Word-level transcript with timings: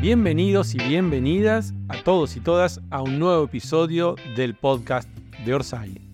Bienvenidos 0.00 0.74
y 0.74 0.78
bienvenidas 0.78 1.74
a 1.90 2.02
todos 2.02 2.34
y 2.34 2.40
todas 2.40 2.80
a 2.88 3.02
un 3.02 3.18
nuevo 3.18 3.44
episodio 3.44 4.14
del 4.34 4.54
podcast 4.54 5.06
de 5.44 5.52
Orsay. 5.52 6.10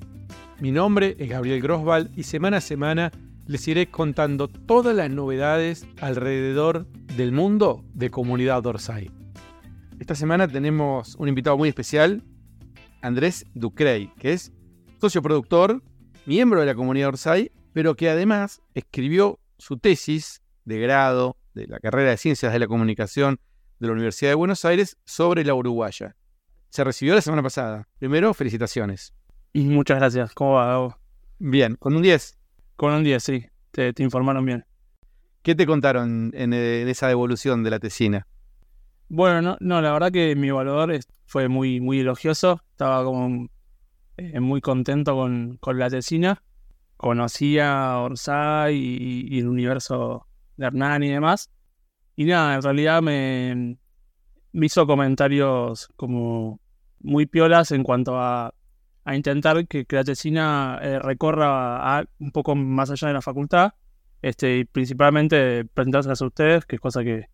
Mi 0.59 0.73
nombre 0.73 1.14
es 1.21 1.29
Gabriel 1.29 1.62
Grosval 1.62 2.11
y 2.17 2.25
semana 2.25 2.57
a 2.57 2.61
semana 2.61 3.12
les 3.46 3.68
iré 3.68 3.86
contando 3.86 4.49
todas 4.49 4.93
las 4.96 5.09
novedades 5.09 5.86
alrededor 6.00 6.89
del 7.17 7.30
mundo 7.30 7.85
de 7.95 8.11
comunidad 8.11 8.67
Orsay. 8.67 9.09
Esta 10.00 10.16
semana 10.16 10.48
tenemos 10.48 11.14
un 11.14 11.29
invitado 11.29 11.57
muy 11.57 11.68
especial, 11.68 12.25
Andrés 13.03 13.46
Ducrey, 13.55 14.11
que 14.18 14.32
es 14.32 14.53
socio 15.00 15.23
productor, 15.23 15.80
miembro 16.27 16.59
de 16.59 16.66
la 16.66 16.75
comunidad 16.75 17.11
Orsay, 17.11 17.53
pero 17.73 17.95
que 17.95 18.11
además 18.11 18.62
escribió 18.75 19.39
su 19.59 19.79
tesis 19.79 20.43
de 20.64 20.81
grado 20.81 21.37
de 21.54 21.68
la 21.68 21.79
carrera 21.79 22.11
de 22.11 22.17
Ciencias 22.17 22.53
de 22.53 22.59
la 22.59 22.67
Comunicación 22.67 23.39
de 23.79 23.86
la 23.86 23.93
Universidad 23.93 24.30
de 24.30 24.35
Buenos 24.35 24.64
Aires 24.64 24.96
sobre 25.04 25.44
la 25.44 25.54
uruguaya. 25.54 26.17
Se 26.71 26.84
recibió 26.84 27.14
la 27.14 27.21
semana 27.21 27.43
pasada. 27.43 27.89
Primero, 27.98 28.34
felicitaciones. 28.34 29.14
Muchas 29.54 29.98
gracias. 29.98 30.34
¿Cómo 30.34 30.54
va, 30.54 30.98
Bien, 31.39 31.76
con 31.76 31.94
un 31.94 32.03
10. 32.03 32.39
Con 32.77 32.92
un 32.92 33.05
10, 33.05 33.22
sí. 33.22 33.47
Te, 33.70 33.92
informaron 33.98 34.44
bien. 34.44 34.64
¿Qué 35.42 35.55
te 35.55 35.67
contaron 35.67 36.33
en, 36.34 36.53
esa 36.53 37.08
devolución 37.08 37.62
de 37.62 37.70
la 37.70 37.78
tesina? 37.78 38.27
Bueno, 39.08 39.42
no, 39.42 39.56
no, 39.61 39.81
la 39.81 39.92
verdad 39.92 40.11
que 40.11 40.34
mi 40.34 40.48
evaluador 40.48 40.98
fue 41.27 41.48
muy, 41.48 41.81
muy 41.81 42.00
elogioso. 42.00 42.62
Estaba 42.72 43.05
como 43.05 43.48
eh, 44.17 44.41
muy 44.41 44.61
contento 44.61 45.14
con, 45.14 45.58
la 45.78 45.91
tesina. 45.91 46.42
Conocía 46.97 47.92
a 47.92 48.00
Orsay 48.00 48.77
y, 48.77 49.39
el 49.39 49.48
universo 49.48 50.27
de 50.56 50.67
Hernán 50.67 51.03
y 51.03 51.11
demás. 51.11 51.51
Y 52.17 52.25
nada, 52.25 52.55
en 52.55 52.62
realidad 52.62 53.03
me, 53.03 53.77
hizo 54.53 54.86
comentarios 54.86 55.89
como 55.97 56.61
muy 57.00 57.27
piolas 57.27 57.73
en 57.73 57.83
cuanto 57.83 58.19
a, 58.19 58.55
intentar 59.12 59.69
que, 59.69 59.86
la 59.91 60.03
tesina 60.03 60.81
eh, 60.83 60.98
recorra 60.98 62.05
un 62.19 62.33
poco 62.33 62.56
más 62.56 62.91
allá 62.91 63.08
de 63.08 63.14
la 63.14 63.23
facultad. 63.23 63.75
Este, 64.23 64.58
y 64.58 64.64
principalmente 64.64 65.67
presentárselas 65.67 66.23
a 66.23 66.27
ustedes, 66.27 66.64
que 66.64 66.77
es 66.77 66.81
cosa 66.81 67.05
que, 67.05 67.28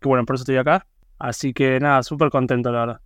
que, 0.00 0.08
bueno, 0.08 0.24
por 0.24 0.36
eso 0.36 0.42
estoy 0.42 0.56
acá. 0.56 0.86
Así 1.18 1.52
que 1.52 1.80
nada, 1.80 2.02
súper 2.04 2.30
contento, 2.30 2.70
la 2.70 2.80
verdad. 2.80 3.00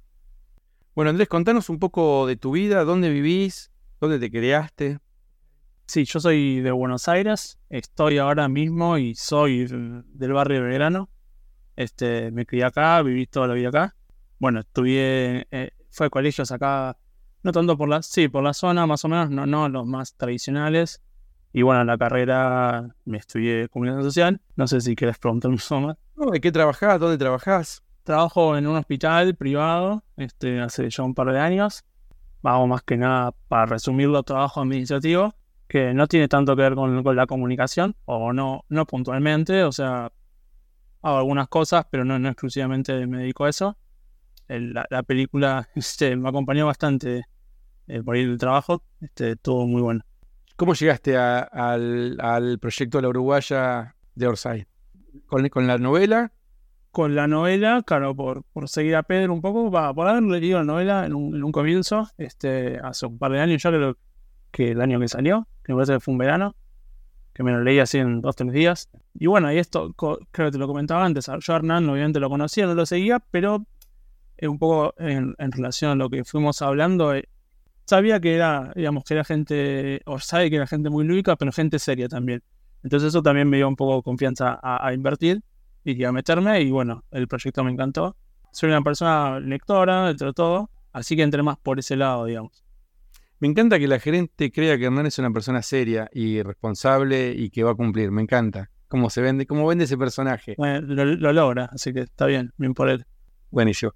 Bueno, 0.94 1.11
Andrés, 1.11 1.28
contanos 1.28 1.70
un 1.70 1.78
poco 1.78 2.27
de 2.27 2.36
tu 2.36 2.52
vida, 2.52 2.84
dónde 2.84 3.08
vivís, 3.08 3.72
dónde 3.98 4.19
te 4.19 4.30
criaste. 4.30 4.98
Sí, 5.86 6.05
yo 6.05 6.20
soy 6.20 6.61
de 6.61 6.70
Buenos 6.70 7.08
Aires, 7.08 7.58
estoy 7.70 8.19
ahora 8.19 8.48
mismo 8.48 8.98
y 8.98 9.14
soy 9.14 9.67
del 9.67 10.33
barrio 10.33 10.58
de 10.58 10.69
Belgrano. 10.69 11.08
Este, 11.77 12.31
me 12.31 12.47
crié 12.47 12.65
acá, 12.65 13.03
viví 13.03 13.27
toda 13.27 13.48
la 13.48 13.55
vida 13.55 13.69
acá. 13.69 13.97
Bueno, 14.39 14.61
estudié, 14.61 15.47
eh, 15.51 15.70
fue 15.91 16.06
a 16.06 16.11
colegios 16.11 16.51
acá, 16.51 16.97
no 17.42 17.53
tanto 17.53 17.77
por 17.77 17.89
la, 17.89 18.03
sí, 18.03 18.29
por 18.29 18.42
la 18.42 18.55
zona 18.55 18.87
más 18.87 19.05
o 19.05 19.09
menos, 19.09 19.31
no, 19.31 19.47
no 19.47 19.69
los 19.69 19.87
más 19.87 20.14
tradicionales. 20.17 21.03
Y 21.53 21.62
bueno, 21.62 21.83
en 21.83 21.87
la 21.87 21.98
carrera 21.98 22.95
me 23.05 23.19
estudié 23.19 23.69
comunicación 23.69 24.05
social. 24.05 24.41
No 24.56 24.67
sé 24.67 24.81
si 24.81 24.97
quieres 24.97 25.19
preguntarme 25.19 25.59
más. 25.70 25.97
¿De 26.33 26.41
qué 26.41 26.53
trabajás? 26.53 26.98
¿Dónde 26.98 27.19
trabajás? 27.19 27.83
Trabajo 28.05 28.57
en 28.57 28.67
un 28.67 28.77
hospital 28.77 29.34
privado 29.36 30.03
este, 30.17 30.61
hace 30.61 30.89
ya 30.89 31.03
un 31.03 31.14
par 31.14 31.33
de 31.33 31.39
años. 31.39 31.84
Vamos 32.42 32.69
más 32.69 32.83
que 32.83 32.97
nada, 32.97 33.33
para 33.48 33.67
resumirlo, 33.67 34.23
trabajo 34.25 34.61
administrativo, 34.61 35.34
que 35.69 35.95
no 35.95 36.09
tiene 36.09 36.27
tanto 36.27 36.57
que 36.57 36.62
ver 36.62 36.75
con, 36.75 37.05
la 37.14 37.27
comunicación, 37.27 37.95
o 38.05 38.33
no, 38.33 38.64
no 38.69 38.84
puntualmente, 38.84 39.62
o 39.62 39.70
sea, 39.70 40.11
hago 41.03 41.19
algunas 41.19 41.48
cosas, 41.48 41.86
pero 41.91 42.05
no, 42.05 42.19
no 42.19 42.28
exclusivamente 42.28 43.06
me 43.06 43.19
dedico 43.19 43.45
a 43.45 43.50
eso. 43.50 43.77
la, 44.48 45.02
película 45.02 45.68
este, 45.74 46.17
me 46.17 46.29
acompañó 46.29 46.67
bastante 46.67 47.24
eh, 47.89 48.02
por 48.02 48.17
ir 48.17 48.29
del 48.29 48.39
trabajo, 48.39 48.83
este, 49.01 49.36
todo 49.36 49.67
muy 49.67 49.83
bueno. 49.83 50.02
¿Cómo 50.57 50.74
llegaste 50.74 51.17
al, 51.17 52.58
proyecto 52.61 52.98
de 52.98 53.02
la 53.02 53.08
Uruguaya 53.08 53.96
de 54.14 54.27
Orsay? 54.27 54.67
¿Con, 55.27 55.48
¿Con 55.48 55.67
la 55.67 55.79
novela? 55.79 56.33
con 56.92 57.14
la 57.14 57.27
novela, 57.27 57.83
claro, 57.84 58.14
por, 58.14 58.45
por 58.52 58.69
seguir 58.69 58.96
a 58.96 59.02
Pedro 59.02 59.33
un 59.33 59.40
poco, 59.40 59.70
va, 59.70 59.92
por 59.95 60.07
haber 60.07 60.23
leído 60.23 60.58
la 60.58 60.64
novela 60.64 61.07
en 61.07 61.14
un, 61.14 61.51
comienzo, 61.51 62.07
este, 62.19 62.79
hace 62.79 63.07
un 63.07 63.19
par 63.19 63.33
de 63.33 63.40
años 63.40 63.63
ya 63.63 63.70
creo 63.70 63.96
que 64.51 64.73
el 64.73 64.80
año 64.83 65.01
que 65.01 65.08
salió, 65.08 65.48
que 65.64 65.73
me 65.73 65.77
parece 65.79 65.95
que 65.95 66.01
fue 66.01 66.13
un 66.13 66.19
verano, 66.19 66.55
que 67.33 67.43
me 67.43 67.53
lo 67.53 67.63
leí 67.63 67.79
así 67.79 67.98
en 67.98 68.20
dos, 68.20 68.37
tres 68.37 68.53
días. 68.53 68.89
Y 69.19 69.27
bueno, 69.27 69.53
y 69.53 69.59
esto 69.59 69.93
creo 69.95 70.19
que 70.33 70.51
te 70.51 70.59
lo 70.59 70.67
comentaba 70.67 71.05
antes, 71.05 71.31
yo 71.41 71.55
Hernán 71.55 71.89
obviamente 71.89 72.20
lo 72.20 72.31
conocía, 72.31 72.67
no 72.67 72.75
lo 72.75 72.87
seguía, 72.87 73.20
pero 73.31 73.67
eh, 74.37 74.48
un 74.48 74.59
poco 74.59 74.95
en, 74.98 75.35
relación 75.39 75.93
a 75.93 75.95
lo 75.95 76.11
que 76.11 76.25
fuimos 76.25 76.63
hablando, 76.63 77.15
eh, 77.15 77.29
sabía 77.85 78.20
que 78.20 78.35
era, 78.35 78.73
digamos, 78.75 79.05
que 79.05 79.15
era 79.15 79.25
gente, 79.25 80.03
o 80.07 80.19
sabe 80.19 80.51
que 80.51 80.57
era 80.57 80.67
gente 80.67 80.91
muy 80.91 81.05
lúdica, 81.05 81.37
pero 81.37 81.53
gente 81.53 81.79
seria 81.79 82.09
también. 82.09 82.43
Entonces 82.83 83.09
eso 83.09 83.23
también 83.23 83.49
me 83.49 83.59
dio 83.59 83.69
un 83.69 83.77
poco 83.77 84.03
confianza 84.03 84.59
a 84.63 84.93
invertir 84.93 85.43
y 85.85 86.05
a 86.05 86.13
meterme 86.13 86.61
y 86.63 86.70
bueno, 86.70 87.05
el 87.11 87.29
proyecto 87.29 87.63
me 87.64 87.70
encantó. 87.70 88.17
Soy 88.53 88.69
una 88.69 88.83
persona 88.83 89.41
lectora, 89.41 90.09
dentro 90.09 90.29
de 90.29 90.33
todo, 90.35 90.70
así 90.93 91.17
que 91.17 91.23
entré 91.23 91.43
más 91.43 91.59
por 91.59 91.79
ese 91.79 91.97
lado, 91.97 92.27
digamos. 92.27 92.64
Me 93.42 93.48
encanta 93.48 93.80
que 93.80 93.89
la 93.89 93.98
gerente 93.98 94.53
crea 94.53 94.79
que 94.79 94.85
Hernán 94.85 95.07
es 95.07 95.19
una 95.19 95.33
persona 95.33 95.63
seria 95.63 96.08
y 96.13 96.41
responsable 96.45 97.33
y 97.36 97.51
que 97.51 97.64
va 97.64 97.73
a 97.73 97.75
cumplir. 97.75 98.13
Me 98.13 98.23
encanta 98.23 98.70
cómo 98.86 99.11
se 99.11 99.20
vende, 99.20 99.47
cómo 99.47 99.67
vende 99.67 99.83
ese 99.83 99.98
personaje. 99.98 100.55
lo, 100.57 101.33
logra, 101.33 101.69
así 101.73 101.92
que 101.92 102.02
está 102.02 102.27
bien, 102.27 102.52
bien 102.57 102.73
por 102.73 102.89
él. 102.89 103.05
Buenísimo. 103.51 103.95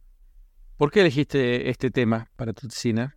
¿Por 0.77 0.91
qué 0.91 1.03
elegiste 1.03 1.71
este 1.71 1.93
tema 1.93 2.29
para 2.35 2.53
tu 2.55 2.67
tesina? 2.67 3.17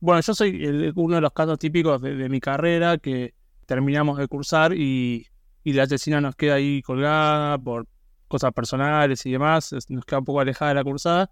Bueno, 0.00 0.20
yo 0.22 0.34
soy 0.34 0.92
uno 0.96 1.14
de 1.14 1.20
los 1.20 1.32
casos 1.32 1.56
típicos 1.56 2.02
de, 2.02 2.28
mi 2.28 2.40
carrera 2.40 2.98
que 2.98 3.34
terminamos 3.64 4.18
de 4.18 4.26
cursar 4.26 4.72
y, 4.74 5.24
y 5.62 5.72
la 5.72 5.86
tesina 5.86 6.20
nos 6.20 6.34
queda 6.34 6.54
ahí 6.54 6.82
colgada 6.82 7.56
por 7.58 7.86
cosas 8.26 8.52
personales 8.52 9.24
y 9.24 9.30
demás, 9.30 9.72
nos 9.88 10.04
queda 10.04 10.18
un 10.18 10.24
poco 10.24 10.40
alejada 10.40 10.70
de 10.70 10.74
la 10.74 10.82
cursada. 10.82 11.30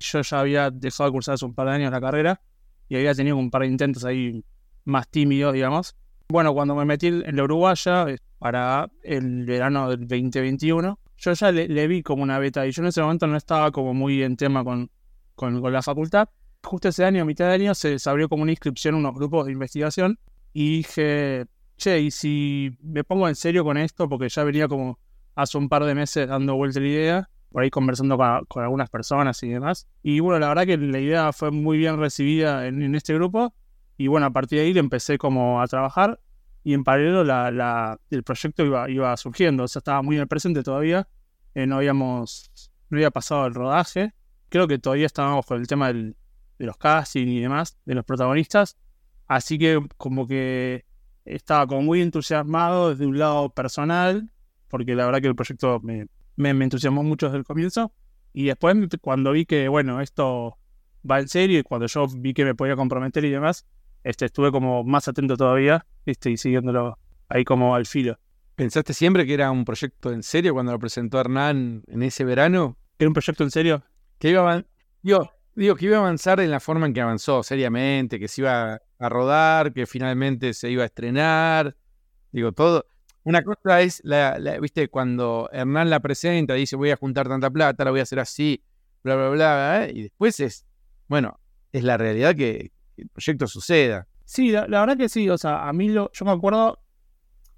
Yo 0.00 0.20
ya 0.20 0.40
había 0.40 0.68
dejado 0.72 1.10
de 1.10 1.12
cursar 1.12 1.34
hace 1.34 1.44
un 1.44 1.54
par 1.54 1.68
de 1.68 1.74
años 1.74 1.92
la 1.92 2.00
carrera 2.00 2.40
y 2.88 2.96
había 2.96 3.14
tenido 3.14 3.36
un 3.36 3.50
par 3.50 3.62
de 3.62 3.68
intentos 3.68 4.04
ahí 4.04 4.44
más 4.84 5.08
tímidos, 5.08 5.54
digamos. 5.54 5.96
Bueno, 6.28 6.52
cuando 6.54 6.74
me 6.74 6.84
metí 6.84 7.08
en 7.08 7.36
la 7.36 7.44
Uruguaya 7.44 8.08
eh, 8.08 8.18
para 8.38 8.90
el 9.02 9.44
verano 9.46 9.90
del 9.90 10.00
2021, 10.00 10.98
yo 11.16 11.32
ya 11.32 11.52
le, 11.52 11.86
vi 11.88 12.02
como 12.02 12.22
una 12.22 12.38
beta 12.38 12.66
y 12.66 12.70
yo 12.70 12.82
en 12.82 12.88
ese 12.88 13.02
momento 13.02 13.26
no 13.26 13.36
estaba 13.36 13.70
como 13.72 13.94
muy 13.94 14.22
en 14.22 14.36
tema 14.36 14.62
con, 14.62 14.90
con, 15.34 15.60
la 15.72 15.82
facultad. 15.82 16.28
Justo 16.62 16.88
ese 16.88 17.04
año, 17.04 17.22
a 17.22 17.24
mitad 17.24 17.48
de 17.48 17.54
año, 17.54 17.74
se, 17.74 17.98
se 17.98 18.10
abrió 18.10 18.28
como 18.28 18.42
una 18.42 18.52
inscripción 18.52 18.94
a 18.94 18.98
unos 18.98 19.14
grupos 19.14 19.46
de 19.46 19.52
investigación 19.52 20.18
y 20.52 20.78
dije, 20.78 21.46
che, 21.76 22.00
y 22.00 22.10
si 22.10 22.76
me 22.82 23.04
pongo 23.04 23.28
en 23.28 23.34
serio 23.34 23.64
con 23.64 23.76
esto, 23.76 24.08
porque 24.08 24.28
ya 24.28 24.44
venía 24.44 24.68
como 24.68 24.98
hace 25.34 25.56
un 25.56 25.68
par 25.68 25.84
de 25.84 25.94
meses 25.94 26.28
dando 26.28 26.56
vuelta 26.56 26.80
la 26.80 26.86
idea, 26.86 27.30
por 27.50 27.62
ahí 27.62 27.70
conversando 27.70 28.16
con, 28.48 28.62
algunas 28.62 28.90
personas 28.90 29.42
y 29.42 29.48
demás. 29.48 29.88
Y 30.02 30.20
bueno, 30.20 30.38
la 30.38 30.48
verdad 30.48 30.66
que 30.66 30.76
la 30.76 30.98
idea 30.98 31.32
fue 31.32 31.50
muy 31.50 31.78
bien 31.78 31.98
recibida 31.98 32.66
en, 32.66 32.94
este 32.94 33.14
grupo. 33.14 33.54
Y 33.96 34.06
bueno, 34.06 34.26
a 34.26 34.30
partir 34.30 34.58
de 34.58 34.66
ahí 34.66 34.78
empecé 34.78 35.18
como 35.18 35.60
a 35.60 35.66
trabajar 35.66 36.20
y 36.62 36.74
en 36.74 36.84
paralelo 36.84 37.24
la, 37.24 37.98
el 38.10 38.22
proyecto 38.22 38.64
iba, 38.64 38.88
iba 38.90 39.16
surgiendo. 39.16 39.64
O 39.64 39.68
sea, 39.68 39.80
estaba 39.80 40.02
muy 40.02 40.16
en 40.16 40.22
el 40.22 40.28
presente 40.28 40.62
todavía. 40.62 41.08
Eh, 41.54 41.66
no 41.66 41.76
habíamos, 41.76 42.50
no 42.90 42.98
había 42.98 43.10
pasado 43.10 43.46
el 43.46 43.54
rodaje. 43.54 44.12
Creo 44.48 44.68
que 44.68 44.78
todavía 44.78 45.06
estábamos 45.06 45.46
con 45.46 45.60
el 45.60 45.66
tema 45.66 45.92
de 45.92 46.14
los 46.58 46.76
castings 46.76 47.30
y 47.30 47.40
demás, 47.40 47.78
de 47.84 47.94
los 47.94 48.04
protagonistas. 48.04 48.76
Así 49.26 49.58
que 49.58 49.80
como 49.96 50.26
que 50.26 50.84
estaba 51.24 51.66
como 51.66 51.82
muy 51.82 52.00
entusiasmado 52.00 52.90
desde 52.90 53.06
un 53.06 53.18
lado 53.18 53.50
personal 53.50 54.30
porque 54.68 54.94
la 54.94 55.06
verdad 55.06 55.20
que 55.20 55.28
el 55.28 55.34
proyecto 55.34 55.80
me, 55.80 56.06
me, 56.38 56.50
entusiasmó 56.50 57.02
mucho 57.02 57.26
desde 57.26 57.38
el 57.38 57.44
comienzo. 57.44 57.92
Y 58.32 58.46
después, 58.46 58.76
cuando 59.00 59.32
vi 59.32 59.44
que, 59.44 59.68
bueno, 59.68 60.00
esto 60.00 60.56
va 61.08 61.18
en 61.18 61.28
serio 61.28 61.58
y 61.58 61.62
cuando 61.62 61.86
yo 61.86 62.06
vi 62.08 62.32
que 62.32 62.44
me 62.44 62.54
podía 62.54 62.76
comprometer 62.76 63.24
y 63.24 63.30
demás, 63.30 63.66
este, 64.04 64.26
estuve 64.26 64.52
como 64.52 64.84
más 64.84 65.08
atento 65.08 65.36
todavía 65.36 65.84
este, 66.06 66.30
y 66.30 66.36
siguiéndolo 66.36 66.98
ahí 67.28 67.44
como 67.44 67.74
al 67.74 67.86
filo. 67.86 68.18
¿Pensaste 68.54 68.92
siempre 68.92 69.26
que 69.26 69.34
era 69.34 69.50
un 69.50 69.64
proyecto 69.64 70.12
en 70.12 70.22
serio 70.22 70.52
cuando 70.52 70.72
lo 70.72 70.78
presentó 70.78 71.20
Hernán 71.20 71.82
en 71.86 72.02
ese 72.02 72.24
verano? 72.24 72.76
¿Era 72.98 73.08
un 73.08 73.14
proyecto 73.14 73.44
en 73.44 73.50
serio? 73.50 73.84
Que 74.18 74.30
iba 74.30 74.52
a, 74.52 74.64
yo, 75.02 75.30
digo, 75.54 75.76
que 75.76 75.86
iba 75.86 75.96
a 75.96 76.00
avanzar 76.00 76.40
en 76.40 76.50
la 76.50 76.60
forma 76.60 76.86
en 76.86 76.92
que 76.92 77.00
avanzó, 77.00 77.42
seriamente, 77.42 78.18
que 78.18 78.28
se 78.28 78.42
iba 78.42 78.80
a 78.98 79.08
rodar, 79.08 79.72
que 79.72 79.86
finalmente 79.86 80.54
se 80.54 80.70
iba 80.70 80.82
a 80.82 80.86
estrenar. 80.86 81.76
Digo, 82.32 82.52
todo, 82.52 82.86
una 83.28 83.42
cosa 83.42 83.82
es, 83.82 84.00
la, 84.04 84.38
viste, 84.58 84.88
cuando 84.88 85.50
Hernán 85.52 85.90
la 85.90 86.00
presenta, 86.00 86.54
dice 86.54 86.76
voy 86.76 86.92
a 86.92 86.96
juntar 86.96 87.28
tanta 87.28 87.50
plata, 87.50 87.84
la 87.84 87.90
voy 87.90 88.00
a 88.00 88.04
hacer 88.04 88.20
así, 88.20 88.62
bla, 89.02 89.16
bla, 89.16 89.28
bla, 89.28 89.88
y 89.92 90.04
después 90.04 90.40
es, 90.40 90.64
bueno, 91.08 91.38
es 91.70 91.84
la 91.84 91.98
realidad 91.98 92.34
que, 92.34 92.72
el 92.96 93.08
proyecto 93.10 93.46
suceda. 93.46 94.08
Sí, 94.24 94.50
la, 94.50 94.66
verdad 94.66 94.96
que 94.96 95.10
sí, 95.10 95.28
o 95.28 95.36
sea, 95.36 95.68
a 95.68 95.72
mí 95.74 95.90
lo, 95.90 96.10
yo 96.12 96.24
me 96.24 96.30
acuerdo, 96.30 96.80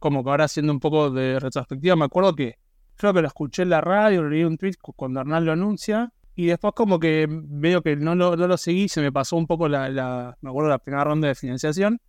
como 0.00 0.24
que 0.24 0.30
ahora 0.30 0.46
haciendo 0.46 0.72
un 0.72 0.80
poco 0.80 1.08
de 1.10 1.38
retrospectiva, 1.38 1.94
me 1.94 2.04
acuerdo 2.04 2.34
que 2.34 2.58
creo 2.96 3.14
que 3.14 3.22
lo 3.22 3.28
escuché 3.28 3.62
en 3.62 3.70
la 3.70 3.80
radio, 3.80 4.24
leí 4.24 4.42
un 4.42 4.58
tweet 4.58 4.74
cuando 4.80 5.20
Hernán 5.20 5.44
lo 5.44 5.52
anuncia. 5.52 6.12
Y 6.34 6.46
después 6.46 6.74
como 6.74 6.98
que 6.98 7.26
veo 7.28 7.82
que 7.82 7.96
no 7.96 8.14
lo, 8.14 8.36
no 8.36 8.46
lo 8.46 8.56
seguí, 8.56 8.88
se 8.88 9.00
me 9.00 9.12
pasó 9.12 9.36
un 9.36 9.46
poco 9.46 9.68
la, 9.68 9.88
la, 9.88 10.36
me 10.40 10.50
acuerdo 10.50 10.68
la 10.68 10.78
primera 10.78 11.04
ronda 11.04 11.28
de 11.28 11.34
financiación. 11.34 12.00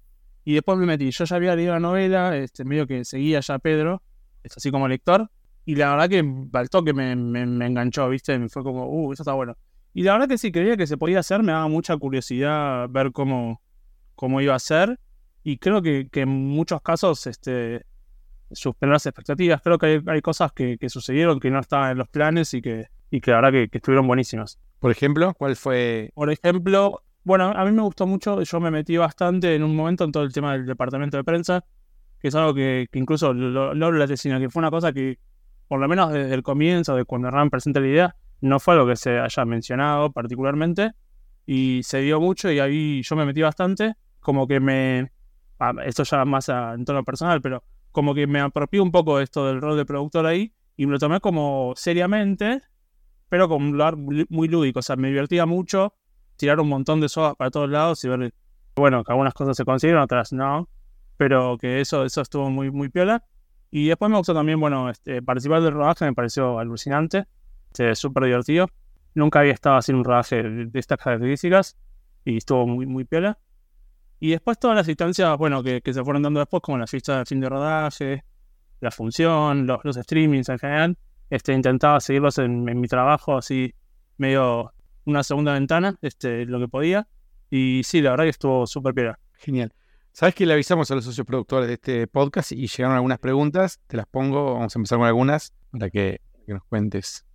Y 0.44 0.54
después 0.56 0.78
me 0.78 0.86
metí. 0.86 1.12
Yo 1.12 1.26
ya 1.26 1.36
había 1.36 1.56
leído 1.56 1.74
la 1.74 1.80
novela, 1.80 2.36
este, 2.36 2.66
medio 2.66 2.88
que 2.88 3.06
seguía 3.06 3.40
ya 3.42 3.60
Pedro, 3.60 4.02
es 4.44 4.58
así 4.58 4.72
como 4.72 4.88
lector. 4.88 5.30
Y 5.66 5.76
la 5.76 5.92
verdad 5.92 6.10
que 6.10 6.58
al 6.58 6.70
toque 6.70 6.94
me, 6.94 7.16
me, 7.16 7.46
me 7.46 7.68
enganchó, 7.68 8.10
¿viste? 8.10 8.38
Me 8.40 8.50
fue 8.50 8.64
como, 8.64 8.86
uh, 8.88 9.14
eso 9.14 9.24
está 9.24 9.34
bueno. 9.34 9.56
Y 9.94 10.04
la 10.04 10.14
verdad 10.14 10.28
que 10.28 10.38
sí, 10.38 10.52
creía 10.52 10.78
que 10.78 10.88
se 10.88 10.98
podía 10.98 11.20
hacer, 11.20 11.44
me 11.44 11.52
daba 11.52 11.68
mucha 11.68 11.96
curiosidad 11.98 12.88
ver 12.90 13.12
cómo, 13.12 13.62
cómo 14.16 14.42
iba 14.42 14.56
a 14.56 14.60
ser. 14.60 15.00
Y 15.44 15.58
creo 15.58 15.82
que, 15.82 16.08
que 16.12 16.22
en 16.22 16.30
muchos 16.30 16.82
casos 16.82 17.28
este, 17.28 17.86
superó 18.52 18.94
las 18.94 19.06
expectativas. 19.06 19.62
Creo 19.62 19.78
que 19.78 19.86
hay, 19.86 20.00
hay 20.08 20.22
cosas 20.22 20.52
que, 20.54 20.78
que, 20.78 20.90
sucedieron 20.90 21.40
que 21.40 21.52
no 21.52 21.60
estaban 21.60 21.92
en 21.92 21.98
los 21.98 22.08
planes 22.08 22.54
y 22.54 22.62
que, 22.62 22.88
y 23.10 23.22
que 23.22 23.32
la 23.32 23.38
verdad 23.38 23.52
que, 23.52 23.70
que, 23.70 23.78
estuvieron 23.80 24.08
buenísimas. 24.08 24.60
Por 24.80 24.92
ejemplo, 24.92 25.34
¿cuál 25.36 25.56
fue? 25.56 26.12
Por 26.16 26.32
ejemplo, 26.32 27.04
bueno, 27.24 27.52
a 27.56 27.66
mí 27.66 27.72
me 27.72 27.82
gustó 27.82 28.08
mucho, 28.08 28.42
yo 28.42 28.60
me 28.60 28.72
metí 28.72 28.98
bastante 28.98 29.56
en 29.56 29.64
un 29.64 29.76
momento 29.76 30.04
en 30.04 30.12
todo 30.12 30.24
el 30.24 30.34
tema 30.34 30.54
del 30.54 30.66
departamento 30.66 31.18
de 31.18 31.24
prensa, 31.24 31.64
que 32.20 32.28
es 32.28 32.36
algo 32.36 32.54
que, 32.54 32.88
que 32.92 33.00
incluso 33.00 33.34
lo, 33.34 33.74
lo 33.74 33.92
la 33.92 34.08
tesina, 34.08 34.40
que 34.40 34.50
fue 34.50 34.62
una 34.62 34.72
cosa 34.72 34.92
que, 34.92 35.20
por 35.68 35.80
lo 35.80 35.88
menos 35.88 36.12
desde 36.12 36.34
el 36.34 36.44
comienzo, 36.44 36.96
de 36.96 37.06
cuando 37.06 37.30
Ram 37.30 37.50
presenta 37.50 37.80
la 37.80 37.88
idea, 37.88 38.16
no 38.42 38.60
fue 38.60 38.74
algo 38.74 38.88
que 38.88 38.96
se 38.96 39.20
haya 39.20 39.46
mencionado 39.46 40.12
particularmente, 40.12 40.92
y 41.46 41.82
se 41.84 42.02
dio 42.02 42.20
mucho 42.20 42.52
y 42.52 42.60
ahí 42.60 43.02
yo 43.04 43.16
me 43.16 43.26
metí 43.26 43.42
bastante, 43.42 43.96
como 44.20 44.48
que 44.48 44.60
me, 44.60 45.12
esto 45.86 46.04
ya 46.04 46.26
más 46.26 46.50
a, 46.50 46.74
en 46.74 46.86
tono 46.86 47.04
personal, 47.04 47.42
pero 47.42 47.64
como 47.92 48.14
que 48.14 48.28
me 48.28 48.40
apropié 48.40 48.80
un 48.80 48.92
poco 48.92 49.20
esto 49.20 49.48
del 49.48 49.62
rol 49.62 49.78
de 49.78 49.86
productor 49.86 50.26
ahí 50.26 50.54
y 50.78 50.86
me 50.86 50.94
lo 50.94 51.00
tomé 51.00 51.20
como 51.20 51.74
seriamente, 51.76 52.62
pero 53.30 53.48
con 53.48 53.64
un 53.64 53.72
lugar 53.74 53.96
muy 53.98 54.48
lúdico. 54.48 54.80
O 54.80 54.82
sea, 54.82 54.96
me 54.96 55.10
divertía 55.10 55.46
mucho 55.46 55.94
tirar 56.42 56.60
un 56.60 56.70
montón 56.70 57.00
de 57.00 57.08
sodas 57.08 57.36
para 57.36 57.52
todos 57.52 57.70
lados 57.70 58.04
y 58.04 58.10
ver, 58.10 58.34
bueno, 58.76 59.04
que 59.04 59.12
algunas 59.12 59.34
cosas 59.36 59.56
se 59.56 59.64
consiguieron, 59.64 60.02
otras 60.02 60.34
no, 60.34 60.68
pero 61.16 61.56
que 61.60 61.82
eso, 61.82 62.04
eso 62.04 62.22
estuvo 62.22 62.50
muy, 62.50 62.72
muy 62.72 62.90
piola. 62.90 63.24
Y 63.70 63.88
después 63.88 64.10
me 64.10 64.18
gustó 64.18 64.34
también, 64.34 64.60
bueno, 64.60 64.90
este, 64.90 65.22
participar 65.22 65.62
del 65.62 65.74
rodaje 65.74 66.04
me 66.06 66.14
pareció 66.14 66.58
alucinante, 66.58 67.26
este, 67.68 67.94
súper 67.94 68.24
divertido. 68.24 68.68
Nunca 69.14 69.42
había 69.42 69.54
estado 69.54 69.78
haciendo 69.78 70.00
un 70.00 70.06
rodaje 70.06 70.42
de 70.42 70.80
estas 70.80 70.98
características 70.98 71.78
y 72.26 72.38
estuvo 72.38 72.66
muy, 72.66 72.88
muy 72.88 73.06
piola. 73.06 73.38
Y 74.20 74.32
después 74.32 74.58
todas 74.58 74.76
las 74.76 74.88
instancias, 74.88 75.38
bueno, 75.38 75.62
que, 75.62 75.82
que 75.82 75.94
se 75.94 76.04
fueron 76.04 76.24
dando 76.24 76.40
después, 76.40 76.64
como 76.64 76.80
las 76.80 76.90
fiestas 76.90 77.20
de 77.20 77.26
fin 77.26 77.40
de 77.40 77.50
rodaje, 77.50 78.24
la 78.80 78.90
función, 78.90 79.68
los, 79.68 79.80
los 79.84 79.96
streamings 79.96 80.50
en 80.50 80.58
general, 80.58 80.98
este, 81.30 81.54
intentaba 81.54 82.00
seguirlos 82.00 82.40
en, 82.40 82.68
en, 82.68 82.82
mi 82.82 82.88
trabajo, 82.88 83.38
así 83.38 83.76
medio 84.18 84.74
una 85.06 85.24
segunda 85.24 85.54
ventana, 85.54 85.98
este, 86.02 86.46
lo 86.46 86.60
que 86.60 86.68
podía. 86.68 87.08
Y 87.50 87.82
sí, 87.84 88.02
la 88.02 88.12
verdad 88.12 88.26
que 88.26 88.30
estuvo 88.30 88.68
súper 88.68 88.94
piedra. 88.94 89.20
Genial. 89.34 89.74
Sabes 90.14 90.36
que 90.36 90.46
le 90.46 90.54
avisamos 90.54 90.92
a 90.92 90.96
los 90.96 91.06
socios 91.06 91.26
productores 91.26 91.68
de 91.68 91.76
este 91.76 92.08
podcast 92.08 92.52
y 92.52 92.68
llegaron 92.68 92.96
algunas 92.96 93.20
preguntas, 93.20 93.80
te 93.88 93.98
las 93.98 94.08
pongo, 94.08 94.56
vamos 94.56 94.76
a 94.76 94.80
empezar 94.80 94.98
con 94.98 95.08
algunas 95.08 95.54
para 95.72 95.90
que, 95.90 96.20
que 96.46 96.54
nos 96.54 96.64
cuentes. 96.66 97.26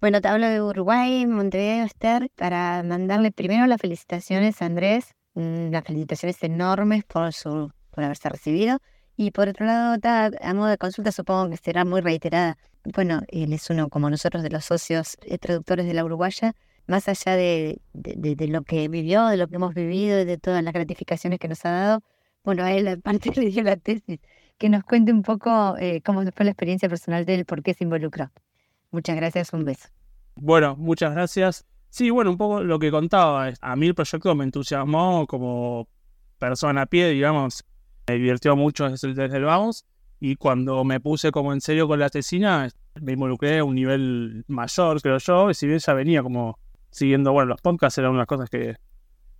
Bueno, 0.00 0.20
te 0.20 0.26
hablo 0.26 0.48
de 0.48 0.60
Uruguay, 0.60 1.26
Montevideo, 1.26 1.84
Esther, 1.84 2.28
para 2.34 2.82
mandarle 2.82 3.30
primero 3.30 3.66
las 3.66 3.80
felicitaciones 3.80 4.60
a 4.60 4.66
Andrés 4.66 5.14
las 5.34 5.84
felicitaciones 5.84 6.42
enormes 6.42 7.04
por, 7.04 7.32
su, 7.32 7.72
por 7.90 8.04
haberse 8.04 8.28
recibido. 8.28 8.78
Y 9.16 9.30
por 9.30 9.48
otro 9.48 9.66
lado, 9.66 9.98
a 10.02 10.54
modo 10.54 10.68
de 10.68 10.78
consulta, 10.78 11.12
supongo 11.12 11.50
que 11.50 11.56
será 11.56 11.84
muy 11.84 12.00
reiterada. 12.00 12.56
Bueno, 12.84 13.22
él 13.28 13.52
es 13.52 13.68
uno 13.70 13.88
como 13.88 14.10
nosotros 14.10 14.42
de 14.42 14.50
los 14.50 14.64
socios 14.64 15.16
eh, 15.22 15.38
traductores 15.38 15.86
de 15.86 15.94
la 15.94 16.04
Uruguaya, 16.04 16.54
más 16.86 17.08
allá 17.08 17.36
de, 17.36 17.80
de, 17.92 18.48
lo 18.48 18.62
que 18.62 18.88
vivió, 18.88 19.26
de 19.26 19.36
lo 19.36 19.46
que 19.46 19.56
hemos 19.56 19.74
vivido 19.74 20.20
y 20.20 20.24
de 20.24 20.38
todas 20.38 20.64
las 20.64 20.72
gratificaciones 20.72 21.38
que 21.38 21.48
nos 21.48 21.64
ha 21.64 21.70
dado. 21.70 22.02
Bueno, 22.42 22.64
a 22.64 22.72
él 22.72 22.88
aparte 22.88 23.30
le 23.40 23.50
dio 23.50 23.62
la 23.62 23.76
tesis, 23.76 24.18
que 24.58 24.68
nos 24.68 24.82
cuente 24.82 25.12
un 25.12 25.22
poco 25.22 25.76
eh, 25.78 26.02
cómo 26.04 26.22
fue 26.32 26.44
la 26.44 26.50
experiencia 26.50 26.88
personal 26.88 27.24
de 27.24 27.34
él, 27.34 27.44
por 27.44 27.62
qué 27.62 27.74
se 27.74 27.84
involucró. 27.84 28.30
Muchas 28.90 29.16
gracias, 29.16 29.52
un 29.52 29.64
beso. 29.64 29.88
Bueno, 30.34 30.76
muchas 30.76 31.12
gracias. 31.12 31.64
Sí, 31.88 32.10
bueno, 32.10 32.30
un 32.30 32.38
poco 32.38 32.62
lo 32.62 32.78
que 32.78 32.90
contaba. 32.90 33.52
A 33.60 33.76
mí 33.76 33.86
el 33.86 33.94
proyecto 33.94 34.34
me 34.34 34.44
entusiasmó 34.44 35.26
como 35.26 35.88
persona 36.38 36.82
a 36.82 36.86
pie, 36.86 37.10
digamos. 37.10 37.64
Me 38.08 38.14
divirtió 38.14 38.56
mucho 38.56 38.90
desde, 38.90 39.24
el 39.24 39.44
vamos. 39.44 39.84
Y 40.20 40.36
cuando 40.36 40.84
me 40.84 41.00
puse 41.00 41.32
como 41.32 41.52
en 41.52 41.60
serio 41.60 41.88
con 41.88 41.98
la 41.98 42.08
tesina, 42.08 42.68
me 43.00 43.12
involucré 43.12 43.58
a 43.58 43.64
un 43.64 43.74
nivel 43.74 44.44
mayor, 44.46 45.00
creo 45.00 45.18
yo. 45.18 45.50
Y 45.50 45.54
si 45.54 45.66
bien 45.66 45.78
ya 45.78 45.94
venía 45.94 46.22
como 46.22 46.58
siguiendo, 46.90 47.32
bueno, 47.32 47.50
los 47.50 47.60
podcasts 47.60 47.98
eran 47.98 48.12
unas 48.12 48.26
cosas 48.26 48.48
que 48.48 48.76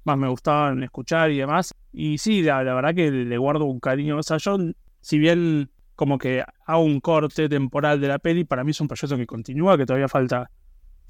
más 0.04 0.18
me 0.18 0.28
gustaban 0.28 0.82
escuchar 0.82 1.30
y 1.30 1.38
demás. 1.38 1.74
Y 1.92 2.18
sí, 2.18 2.42
la, 2.42 2.62
verdad 2.62 2.94
que 2.94 3.10
le 3.10 3.38
guardo 3.38 3.64
un 3.64 3.80
cariño. 3.80 4.18
O 4.18 4.22
sea, 4.22 4.38
yo, 4.38 4.58
si 5.00 5.18
bien 5.18 5.70
como 5.94 6.18
que 6.18 6.44
hago 6.66 6.82
un 6.82 7.00
corte 7.00 7.48
temporal 7.48 8.00
de 8.00 8.08
la 8.08 8.18
peli, 8.18 8.44
para 8.44 8.64
mí 8.64 8.72
es 8.72 8.80
un 8.80 8.88
proyecto 8.88 9.16
que 9.16 9.26
continúa, 9.26 9.76
que 9.76 9.86
todavía 9.86 10.08
falta 10.08 10.50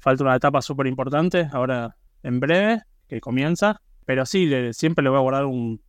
falta 0.03 0.25
una 0.25 0.35
etapa 0.35 0.61
súper 0.61 0.85
importante, 0.87 1.47
ahora 1.53 1.95
en 2.23 2.41
breve, 2.41 2.81
que 3.07 3.21
comienza. 3.21 3.81
Pero 4.05 4.25
sí, 4.25 4.51
siempre 4.73 5.01
le 5.01 5.09
voy 5.09 5.17
a 5.17 5.21
guardar 5.21 5.45
un, 5.45 5.81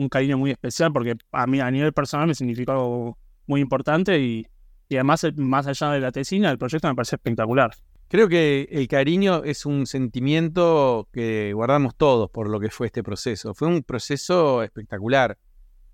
un, 0.00 0.08
cariño 0.08 0.38
muy 0.38 0.50
especial 0.50 0.92
porque 0.92 1.16
a 1.32 1.46
mí 1.46 1.60
a 1.60 1.70
nivel 1.70 1.92
personal 1.92 2.26
me 2.26 2.34
significó 2.34 2.72
algo 2.72 3.18
muy 3.46 3.60
importante 3.60 4.18
y, 4.18 4.46
y 4.88 4.96
además, 4.96 5.26
más 5.36 5.66
allá 5.66 5.90
de 5.92 6.00
la 6.00 6.12
tesina, 6.12 6.50
el 6.50 6.58
proyecto 6.58 6.88
me 6.88 6.94
parece 6.94 7.16
espectacular. 7.16 7.70
Creo 8.10 8.28
que 8.28 8.68
el 8.72 8.88
cariño 8.88 9.44
es 9.44 9.64
un 9.64 9.86
sentimiento 9.86 11.08
que 11.12 11.52
guardamos 11.52 11.94
todos 11.94 12.28
por 12.28 12.48
lo 12.48 12.58
que 12.58 12.68
fue 12.68 12.88
este 12.88 13.04
proceso. 13.04 13.54
Fue 13.54 13.68
un 13.68 13.84
proceso 13.84 14.64
espectacular. 14.64 15.38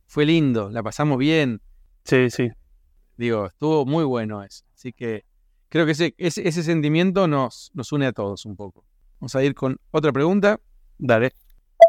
Fue 0.07 0.25
lindo, 0.25 0.71
la 0.71 0.83
pasamos 0.83 1.19
bien. 1.19 1.61
Sí, 2.05 2.31
sí. 2.31 2.49
Digo, 3.19 3.49
estuvo 3.49 3.85
muy 3.85 4.05
bueno 4.05 4.43
eso. 4.43 4.65
Así 4.75 4.95
que 4.95 5.27
creo 5.69 5.85
que 5.85 5.93
ese, 5.93 6.15
ese, 6.17 6.49
ese, 6.49 6.63
sentimiento 6.63 7.29
nos, 7.29 7.71
nos 7.75 7.93
une 7.93 8.07
a 8.07 8.13
todos 8.13 8.47
un 8.47 8.57
poco. 8.57 8.83
Vamos 9.21 9.37
a 9.37 9.45
ir 9.45 9.55
con 9.55 9.79
otra 9.91 10.11
pregunta. 10.11 10.59
Dale. 10.97 11.46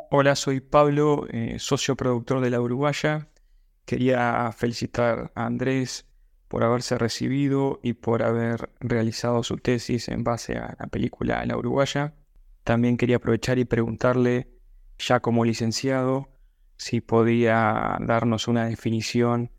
Hola, 0.09 0.35
soy 0.35 0.61
Pablo, 0.61 1.27
eh, 1.29 1.57
socio 1.59 1.95
productor 1.95 2.41
de 2.41 2.49
La 2.49 2.61
Uruguaya. 2.61 3.27
Quería 3.85 4.51
felicitar 4.55 5.31
a 5.35 5.45
Andrés 5.45 6.05
por 6.47 6.63
haberse 6.63 6.97
recibido 6.97 7.79
y 7.83 7.93
por 7.93 8.23
haber 8.23 8.69
realizado 8.79 9.43
su 9.43 9.57
tesis 9.57 10.07
en 10.07 10.23
base 10.23 10.57
a 10.57 10.75
la 10.79 10.87
película 10.87 11.45
La 11.45 11.57
Uruguaya. 11.57 12.13
También 12.63 12.97
quería 12.97 13.17
aprovechar 13.17 13.59
y 13.59 13.65
preguntarle, 13.65 14.47
ya 14.97 15.19
como 15.19 15.45
licenciado, 15.45 16.29
si 16.77 17.01
podía 17.01 17.97
darnos 17.99 18.47
una 18.47 18.65
definición 18.65 19.51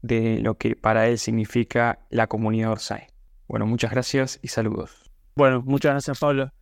de 0.00 0.38
lo 0.40 0.56
que 0.58 0.74
para 0.74 1.08
él 1.08 1.18
significa 1.18 2.00
la 2.10 2.26
comunidad 2.26 2.72
Orsay. 2.72 3.06
Bueno, 3.46 3.66
muchas 3.66 3.90
gracias 3.90 4.38
y 4.42 4.48
saludos. 4.48 5.10
Bueno, 5.36 5.62
muchas 5.62 5.92
gracias, 5.92 6.18
Pablo. 6.18 6.52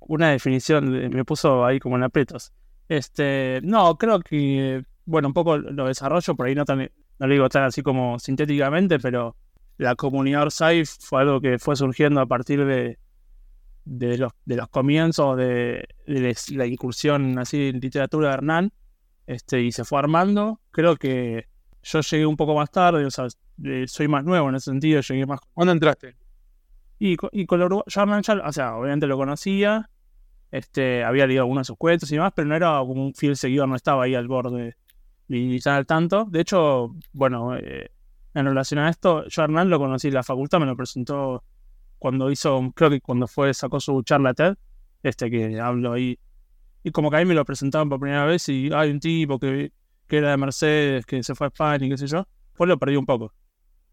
Una 0.00 0.30
definición 0.30 0.90
me 0.90 1.24
puso 1.24 1.64
ahí 1.64 1.80
como 1.80 1.96
en 1.96 2.04
aprietos. 2.04 2.52
Este, 2.88 3.60
no, 3.62 3.96
creo 3.96 4.20
que, 4.20 4.84
bueno, 5.04 5.28
un 5.28 5.34
poco 5.34 5.58
lo 5.58 5.86
desarrollo, 5.86 6.34
por 6.34 6.46
ahí 6.46 6.54
no, 6.54 6.64
tan, 6.64 6.78
no 6.78 7.26
lo 7.26 7.32
digo 7.32 7.48
tan 7.48 7.64
así 7.64 7.82
como 7.82 8.18
sintéticamente, 8.18 8.98
pero 8.98 9.36
la 9.78 9.94
comunidad 9.96 10.42
Orsay 10.42 10.84
fue 10.84 11.22
algo 11.22 11.40
que 11.40 11.58
fue 11.58 11.76
surgiendo 11.76 12.20
a 12.20 12.26
partir 12.26 12.64
de, 12.64 12.98
de, 13.84 14.18
los, 14.18 14.32
comienzos 14.70 15.36
de, 15.36 15.88
la 16.06 16.66
incursión 16.66 17.38
así 17.38 17.68
en 17.68 17.80
literatura 17.80 18.28
de 18.28 18.34
Hernán, 18.34 18.72
este, 19.26 19.62
y 19.62 19.72
se 19.72 19.84
fue 19.84 19.98
armando. 19.98 20.60
Creo 20.70 20.96
que 20.96 21.46
yo 21.82 22.00
llegué 22.00 22.26
un 22.26 22.36
poco 22.36 22.54
más 22.54 22.70
tarde, 22.70 23.04
o 23.04 23.10
sea, 23.10 23.26
soy 23.86 24.08
más 24.08 24.24
nuevo 24.24 24.48
en 24.48 24.56
ese 24.56 24.70
sentido, 24.70 25.00
llegué 25.00 25.26
más... 25.26 25.40
¿Cuándo 25.52 25.72
entraste? 25.72 26.16
Y, 26.98 27.16
y 27.32 27.46
con 27.46 27.60
Hernán 27.60 28.22
ya, 28.22 28.34
o 28.44 28.52
sea, 28.52 28.76
obviamente 28.76 29.06
lo 29.06 29.16
conocía, 29.16 29.90
este, 30.50 31.04
había 31.04 31.26
leído 31.26 31.42
algunos 31.42 31.62
de 31.62 31.66
sus 31.66 31.76
cuentos 31.76 32.10
y 32.10 32.14
demás, 32.14 32.32
pero 32.34 32.48
no 32.48 32.56
era 32.56 32.78
como 32.78 33.06
un 33.06 33.14
fiel 33.14 33.36
seguidor, 33.36 33.68
no 33.68 33.76
estaba 33.76 34.04
ahí 34.04 34.14
al 34.14 34.28
borde 34.28 34.76
ni 35.28 35.58
tan 35.60 35.74
al 35.74 35.86
tanto. 35.86 36.26
De 36.30 36.40
hecho, 36.40 36.94
bueno, 37.12 37.56
eh, 37.56 37.90
en 38.34 38.44
relación 38.46 38.80
a 38.80 38.88
esto, 38.88 39.26
yo 39.26 39.42
a 39.42 39.44
Hernán 39.44 39.70
lo 39.70 39.78
conocí 39.78 40.08
en 40.08 40.14
la 40.14 40.22
facultad, 40.22 40.60
me 40.60 40.66
lo 40.66 40.76
presentó 40.76 41.42
cuando 41.98 42.30
hizo, 42.30 42.72
creo 42.74 42.90
que 42.90 43.00
cuando 43.00 43.26
fue, 43.26 43.52
sacó 43.54 43.80
su 43.80 44.02
charla 44.02 44.34
TED, 44.34 44.56
este 45.02 45.30
que 45.30 45.60
hablo 45.60 45.92
ahí, 45.92 46.18
y 46.82 46.90
como 46.90 47.10
que 47.10 47.16
ahí 47.16 47.24
me 47.24 47.34
lo 47.34 47.44
presentaban 47.44 47.88
por 47.88 47.98
primera 47.98 48.26
vez 48.26 48.48
y 48.48 48.70
hay 48.72 48.90
un 48.90 49.00
tipo 49.00 49.38
que, 49.38 49.72
que 50.06 50.18
era 50.18 50.30
de 50.30 50.36
Mercedes, 50.36 51.06
que 51.06 51.22
se 51.22 51.34
fue 51.34 51.46
a 51.46 51.48
España 51.48 51.86
y 51.86 51.90
qué 51.90 51.98
sé 51.98 52.06
yo, 52.06 52.26
pues 52.54 52.68
lo 52.68 52.78
perdí 52.78 52.96
un 52.96 53.06
poco. 53.06 53.32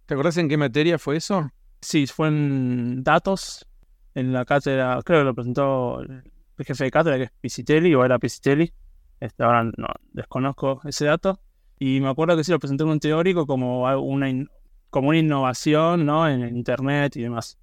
¿Te 0.06 0.14
acordás 0.14 0.38
en 0.38 0.50
qué 0.50 0.58
materia 0.58 1.00
fue 1.00 1.18
eso? 1.18 1.50
Sí, 1.84 2.08
fue 2.08 2.30
en 2.30 3.04
datos, 3.04 3.68
en 4.16 4.32
la 4.32 4.46
cátedra, 4.46 5.02
creo 5.04 5.20
que 5.20 5.26
lo 5.26 5.36
presentó 5.36 6.00
el 6.00 6.24
jefe 6.66 6.86
de 6.86 6.92
cátedra, 6.92 7.18
que 7.18 7.24
es 7.24 7.32
Pisitelli, 7.42 7.94
o 7.94 8.06
era 8.06 8.20
Pisitelli. 8.20 8.74
Este, 9.20 9.44
ahora 9.44 9.66
no 9.66 9.88
desconozco 10.14 10.82
ese 10.86 11.06
dato. 11.06 11.42
Y 11.78 12.00
me 12.00 12.08
acuerdo 12.10 12.38
que 12.38 12.44
sí 12.46 12.52
lo 12.52 12.60
presenté 12.60 12.84
en 12.84 12.90
un 12.90 13.00
teórico 13.02 13.46
como 13.46 13.84
una, 14.02 14.28
como 14.90 15.10
una 15.10 15.18
innovación, 15.18 16.06
¿no? 16.06 16.28
En 16.30 16.56
internet 16.56 17.18
y 17.18 17.24
demás. 17.24 17.58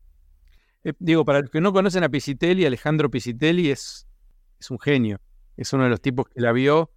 Eh, 0.85 0.93
digo, 0.99 1.25
para 1.25 1.41
los 1.41 1.50
que 1.50 1.62
no 1.62 1.73
conocen 1.73 2.05
a 2.05 2.11
Pisitelli, 2.11 2.67
Alejandro 2.67 3.11
Pisitelli 3.11 3.71
es, 3.71 4.07
es 4.59 4.71
un 4.71 4.79
genio. 4.79 5.19
Es 5.57 5.73
uno 5.73 5.85
de 5.85 5.91
los 5.91 6.00
tipos 6.03 6.29
que 6.29 6.41
la 6.43 6.53
vio 6.53 6.91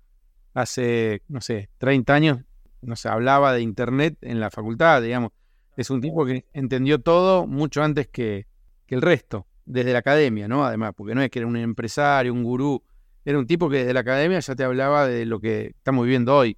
hace, 0.54 1.22
no 1.30 1.40
sé, 1.40 1.70
30 1.78 2.14
años. 2.14 2.40
No 2.82 2.98
se 2.98 3.08
hablaba 3.08 3.54
de 3.54 3.62
internet 3.62 4.18
en 4.22 4.42
la 4.42 4.52
facultad, 4.52 5.02
digamos. 5.02 5.32
Es 5.76 5.90
un 5.90 6.02
tipo 6.02 6.26
que 6.26 6.46
entendió 6.54 7.00
todo 7.00 7.48
mucho 7.48 7.82
antes 7.84 8.08
que, 8.08 8.48
que 8.86 8.96
el 8.96 9.02
resto, 9.02 9.48
desde 9.66 9.94
la 9.94 10.00
academia, 10.00 10.48
¿no? 10.48 10.66
Además, 10.66 10.94
porque 10.96 11.16
no 11.16 11.22
es 11.22 11.30
que 11.30 11.40
era 11.40 11.48
un 11.48 11.58
empresario, 11.58 12.34
un 12.34 12.44
gurú. 12.44 12.84
Era 13.26 13.40
un 13.40 13.48
tipo 13.48 13.70
que 13.70 13.78
desde 13.78 13.94
la 13.94 14.02
academia 14.02 14.40
ya 14.40 14.56
te 14.56 14.64
hablaba 14.64 15.08
de 15.08 15.26
lo 15.26 15.40
que 15.40 15.74
estamos 15.78 16.06
viviendo 16.06 16.36
hoy. 16.36 16.58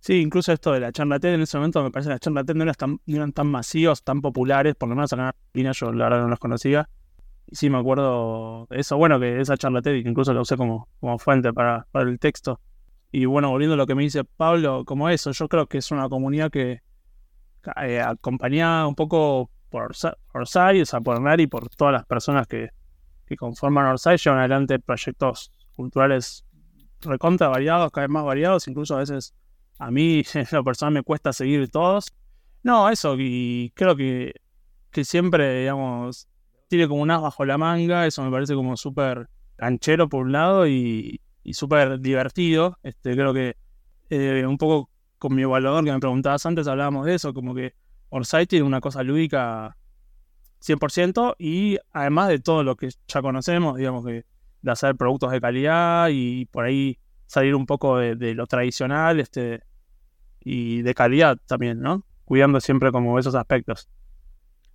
Sí, 0.00 0.20
incluso 0.20 0.52
esto 0.52 0.72
de 0.72 0.80
la 0.80 0.90
charla 0.90 1.20
TED 1.20 1.34
en 1.34 1.42
ese 1.42 1.56
momento 1.56 1.82
me 1.82 1.92
parece 1.92 2.08
que 2.08 2.14
las 2.14 2.20
charlas 2.20 2.44
TED 2.44 2.56
no 2.56 2.64
eran 2.64 2.74
tan, 2.74 3.00
no 3.06 3.16
eran 3.16 3.32
tan 3.32 3.46
masivos, 3.46 4.02
tan 4.02 4.20
populares, 4.20 4.74
por 4.74 4.88
lo 4.88 4.96
menos 4.96 5.12
acá 5.12 5.22
en 5.22 5.28
Argentina 5.28 5.72
yo 5.72 5.92
la 5.92 6.04
verdad 6.06 6.22
no 6.22 6.28
las 6.28 6.40
conocía. 6.40 6.88
Y 7.46 7.56
sí 7.56 7.70
me 7.70 7.78
acuerdo 7.78 8.66
de 8.68 8.80
eso, 8.80 8.96
bueno, 8.96 9.20
que 9.20 9.40
esa 9.40 9.56
charla 9.56 9.80
TED 9.80 10.04
incluso 10.04 10.34
la 10.34 10.40
usé 10.40 10.56
como, 10.56 10.88
como 11.00 11.18
fuente 11.18 11.52
para, 11.52 11.86
para 11.92 12.10
el 12.10 12.18
texto. 12.18 12.60
Y 13.12 13.26
bueno, 13.26 13.50
volviendo 13.50 13.74
a 13.74 13.76
lo 13.76 13.86
que 13.86 13.94
me 13.94 14.02
dice 14.02 14.24
Pablo, 14.24 14.84
como 14.84 15.08
eso, 15.08 15.30
yo 15.30 15.48
creo 15.48 15.66
que 15.66 15.78
es 15.78 15.90
una 15.92 16.08
comunidad 16.08 16.50
que 16.50 16.80
eh, 17.82 18.00
acompañada 18.00 18.86
un 18.86 18.94
poco 18.94 19.50
por 19.70 19.92
Orsay, 20.34 20.80
o 20.82 20.86
sea, 20.86 21.00
por 21.00 21.20
Nari 21.20 21.46
por 21.46 21.68
todas 21.70 21.92
las 21.92 22.04
personas 22.06 22.46
que, 22.46 22.70
que 23.26 23.36
conforman 23.36 23.86
Orsay, 23.86 24.18
llevan 24.18 24.40
adelante 24.40 24.78
proyectos 24.78 25.50
culturales 25.74 26.44
recontra 27.00 27.48
variados, 27.48 27.90
cada 27.90 28.06
vez 28.06 28.12
más 28.12 28.24
variados, 28.24 28.68
incluso 28.68 28.94
a 28.94 28.98
veces 28.98 29.34
a 29.78 29.90
mí 29.90 30.22
en 30.34 30.46
lo 30.52 30.64
personal 30.64 30.94
me 30.94 31.02
cuesta 31.02 31.32
seguir 31.32 31.68
todos. 31.70 32.12
No, 32.62 32.88
eso, 32.88 33.16
y 33.18 33.72
creo 33.74 33.96
que, 33.96 34.34
que 34.90 35.04
siempre, 35.04 35.60
digamos, 35.60 36.28
tiene 36.68 36.88
como 36.88 37.02
un 37.02 37.10
as 37.10 37.20
bajo 37.20 37.44
la 37.44 37.58
manga, 37.58 38.06
eso 38.06 38.22
me 38.22 38.30
parece 38.30 38.54
como 38.54 38.76
súper 38.76 39.28
canchero 39.56 40.08
por 40.08 40.26
un 40.26 40.32
lado 40.32 40.66
y, 40.66 41.20
y 41.42 41.54
súper 41.54 42.00
divertido. 42.00 42.78
Este, 42.82 43.14
creo 43.14 43.34
que 43.34 43.56
eh, 44.10 44.46
un 44.46 44.58
poco 44.58 44.90
con 45.22 45.36
mi 45.36 45.42
evaluador 45.42 45.84
que 45.84 45.92
me 45.92 46.00
preguntabas 46.00 46.44
antes 46.46 46.66
hablábamos 46.66 47.06
de 47.06 47.14
eso, 47.14 47.32
como 47.32 47.54
que 47.54 47.74
Orsay 48.08 48.44
tiene 48.44 48.64
una 48.64 48.80
cosa 48.80 49.04
lúdica 49.04 49.76
100% 50.60 51.36
y 51.38 51.78
además 51.92 52.28
de 52.28 52.40
todo 52.40 52.64
lo 52.64 52.74
que 52.74 52.88
ya 53.06 53.22
conocemos, 53.22 53.76
digamos 53.76 54.04
que 54.04 54.24
de 54.62 54.70
hacer 54.72 54.96
productos 54.96 55.30
de 55.30 55.40
calidad 55.40 56.08
y 56.10 56.46
por 56.46 56.64
ahí 56.64 56.98
salir 57.26 57.54
un 57.54 57.66
poco 57.66 57.98
de, 57.98 58.34
lo 58.34 58.48
tradicional 58.48 59.20
este, 59.20 59.62
y 60.40 60.82
de 60.82 60.92
calidad 60.92 61.38
también, 61.46 61.78
¿no? 61.78 62.04
Cuidando 62.24 62.60
siempre 62.60 62.90
como 62.90 63.16
esos 63.16 63.36
aspectos. 63.36 63.88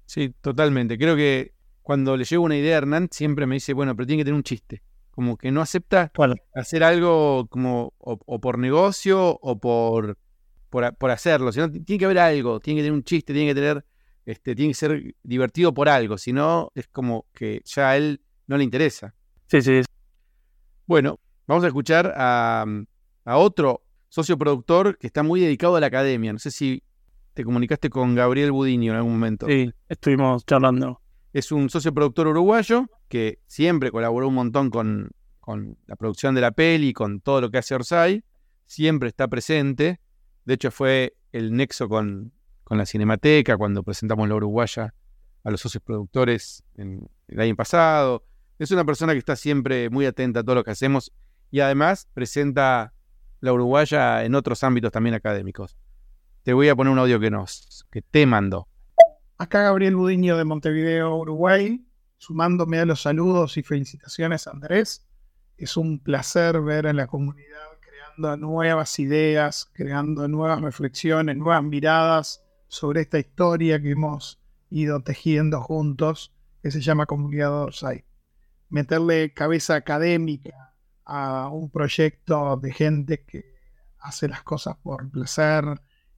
Sí, 0.05 0.33
totalmente. 0.39 0.97
Creo 0.97 1.17
que 1.17 1.51
cuando 1.81 2.15
le 2.15 2.23
llevo 2.23 2.45
una 2.45 2.55
idea 2.55 2.75
a 2.75 2.77
Hernán, 2.77 3.09
siempre 3.11 3.45
me 3.45 3.55
dice, 3.55 3.73
bueno, 3.73 3.93
pero 3.97 4.07
tiene 4.07 4.21
que 4.21 4.25
tener 4.25 4.37
un 4.37 4.43
chiste. 4.43 4.81
Como 5.11 5.35
que 5.35 5.51
no 5.51 5.59
acepta 5.59 6.09
hacer 6.55 6.85
algo 6.85 7.47
como 7.47 7.91
o, 7.97 8.39
por 8.39 8.57
negocio 8.57 9.37
o 9.41 9.59
por, 9.59 10.17
por, 10.69 11.11
hacerlo. 11.11 11.51
Sino 11.51 11.71
tiene 11.71 11.99
que 11.99 12.05
haber 12.05 12.19
algo, 12.19 12.59
tiene 12.59 12.79
que 12.79 12.83
tener 12.83 12.93
un 12.93 13.03
chiste, 13.03 13.33
tiene 13.33 13.49
que 13.49 13.55
tener, 13.55 13.85
este, 14.25 14.55
tiene 14.55 14.71
que 14.71 14.75
ser 14.75 15.15
divertido 15.23 15.73
por 15.73 15.89
algo. 15.89 16.17
Si 16.17 16.33
no, 16.33 16.71
es 16.75 16.87
como 16.87 17.25
que 17.33 17.61
ya 17.65 17.91
a 17.91 17.97
él 17.97 18.21
no 18.47 18.57
le 18.57 18.63
interesa. 18.63 19.13
Sí, 19.47 19.61
sí. 19.61 19.81
Bueno, 20.85 21.19
Vamos 21.47 21.63
a 21.63 21.67
escuchar 21.67 22.13
a, 22.17 22.65
otro 23.23 23.81
socio 24.09 24.37
productor 24.37 24.97
que 24.97 25.07
está 25.07 25.23
muy 25.23 25.39
dedicado 25.39 25.77
a 25.77 25.79
la 25.79 25.87
academia. 25.87 26.33
No 26.33 26.39
sé 26.39 26.51
si 26.51 26.83
te 27.33 27.45
comunicaste 27.45 27.89
con 27.89 28.15
Gabriel 28.15 28.51
Budiño 28.51 28.91
en 28.91 28.97
algún 28.97 29.13
momento. 29.13 29.47
Sí, 29.47 29.71
estuvimos 29.87 30.45
charlando. 30.45 31.01
Es 31.31 31.53
un 31.53 31.69
socio 31.69 31.93
productor 31.93 32.27
uruguayo 32.27 32.87
que 33.07 33.39
siempre 33.47 33.91
colaboró 33.91 34.27
un 34.27 34.33
montón 34.33 34.69
con, 34.69 35.11
con 35.39 35.77
la 35.85 35.95
producción 35.95 36.35
de 36.35 36.41
la 36.41 36.51
peli, 36.51 36.91
con 36.91 37.21
todo 37.21 37.39
lo 37.39 37.49
que 37.49 37.59
hace 37.59 37.75
Orsay. 37.75 38.25
Siempre 38.65 39.07
está 39.07 39.29
presente. 39.29 40.01
De 40.47 40.53
hecho, 40.53 40.71
fue 40.71 41.17
el 41.33 41.53
nexo 41.53 41.89
con, 41.89 42.31
con 42.63 42.77
la 42.77 42.85
Cinemateca 42.85 43.57
cuando 43.57 43.83
presentamos 43.83 44.29
la 44.29 44.35
Uruguaya 44.35 44.93
a 45.43 45.51
los 45.51 45.59
socios 45.59 45.83
productores 45.83 46.63
en, 46.77 47.05
el 47.27 47.41
año 47.41 47.53
pasado. 47.57 48.23
Es 48.57 48.71
una 48.71 48.85
persona 48.85 49.11
que 49.11 49.19
está 49.19 49.35
siempre 49.35 49.89
muy 49.89 50.05
atenta 50.05 50.39
a 50.39 50.43
todo 50.43 50.55
lo 50.55 50.63
que 50.63 50.71
hacemos 50.71 51.11
y 51.51 51.59
además 51.59 52.07
presenta 52.13 52.93
la 53.41 53.51
uruguaya 53.51 54.23
en 54.23 54.35
otros 54.35 54.63
ámbitos 54.63 54.93
también 54.93 55.15
académicos. 55.15 55.77
Te 56.43 56.53
voy 56.53 56.69
a 56.69 56.77
poner 56.77 56.93
un 56.93 56.99
audio 56.99 57.19
que 57.19 57.29
nos 57.29 57.85
que 57.91 58.01
te 58.01 58.25
mandó. 58.25 58.69
Acá 59.37 59.63
Gabriel 59.63 59.97
Budiño 59.97 60.37
de 60.37 60.45
Montevideo, 60.45 61.13
Uruguay, 61.17 61.85
sumándome 62.19 62.79
a 62.79 62.85
los 62.85 63.01
saludos 63.01 63.57
y 63.57 63.63
felicitaciones 63.63 64.47
Andrés. 64.47 65.05
Es 65.57 65.75
un 65.75 65.99
placer 65.99 66.61
ver 66.61 66.87
a 66.87 66.93
la 66.93 67.05
comunidad 67.05 67.76
nuevas 68.17 68.99
ideas, 68.99 69.69
creando 69.73 70.27
nuevas 70.27 70.61
reflexiones, 70.61 71.37
nuevas 71.37 71.63
miradas 71.63 72.43
sobre 72.67 73.01
esta 73.01 73.19
historia 73.19 73.81
que 73.81 73.91
hemos 73.91 74.41
ido 74.69 75.01
tejiendo 75.01 75.61
juntos, 75.61 76.33
que 76.61 76.71
se 76.71 76.81
llama 76.81 77.05
Comunidad 77.05 77.53
Orsay. 77.53 78.03
Meterle 78.69 79.33
cabeza 79.33 79.75
académica 79.75 80.73
a 81.05 81.49
un 81.49 81.69
proyecto 81.69 82.57
de 82.57 82.73
gente 82.73 83.23
que 83.23 83.45
hace 83.99 84.27
las 84.27 84.43
cosas 84.43 84.75
por 84.77 85.09
placer 85.09 85.63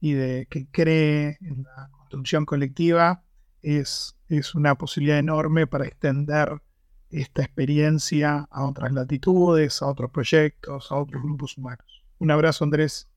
y 0.00 0.12
de 0.14 0.46
que 0.50 0.68
cree 0.70 1.38
en 1.40 1.62
la 1.62 1.90
construcción 1.92 2.44
colectiva, 2.44 3.22
es, 3.62 4.16
es 4.28 4.54
una 4.54 4.74
posibilidad 4.76 5.18
enorme 5.18 5.66
para 5.66 5.86
extender 5.86 6.60
esta 7.10 7.42
experiencia 7.42 8.46
a 8.50 8.64
otras 8.64 8.92
latitudes, 8.92 9.82
a 9.82 9.86
otros 9.86 10.10
proyectos, 10.10 10.90
a 10.90 10.96
otros 10.96 11.22
grupos 11.22 11.56
humanos. 11.58 12.04
Un 12.18 12.30
abrazo, 12.30 12.64
Andrés. 12.64 13.08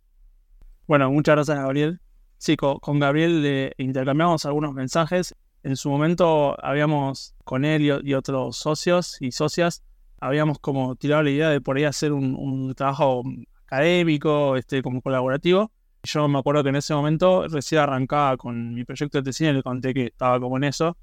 Bueno, 0.87 1.11
muchas 1.11 1.35
gracias, 1.35 1.57
Gabriel. 1.57 1.99
Sí, 2.37 2.57
con, 2.57 2.99
Gabriel 2.99 3.73
intercambiamos 3.77 4.45
algunos 4.45 4.73
mensajes. 4.73 5.35
En 5.63 5.77
su 5.77 5.89
momento 5.89 6.57
habíamos 6.63 7.35
con 7.45 7.63
él 7.63 8.01
y 8.03 8.13
otros 8.13 8.57
socios 8.57 9.17
y 9.21 9.31
socias 9.31 9.83
habíamos 10.23 10.59
como 10.59 10.95
tirado 10.95 11.23
la 11.23 11.29
idea 11.29 11.49
de 11.49 11.59
por 11.59 11.75
ahí 11.75 11.83
hacer 11.83 12.13
un, 12.13 12.73
trabajo 12.75 13.23
académico, 13.65 14.55
este, 14.55 14.81
como 14.81 15.01
colaborativo. 15.01 15.71
Yo 16.03 16.27
me 16.27 16.39
acuerdo 16.39 16.63
que 16.63 16.69
en 16.69 16.77
ese 16.77 16.93
momento 16.93 17.47
recién 17.47 17.81
arrancaba 17.81 18.37
con 18.37 18.73
mi 18.73 18.85
proyecto 18.85 19.17
de 19.17 19.23
tesis 19.23 19.49
y 19.49 19.53
le 19.53 19.63
conté 19.63 19.93
que 19.93 20.05
estaba 20.07 20.39
como 20.39 20.57
en 20.57 20.65
eso. 20.65 20.97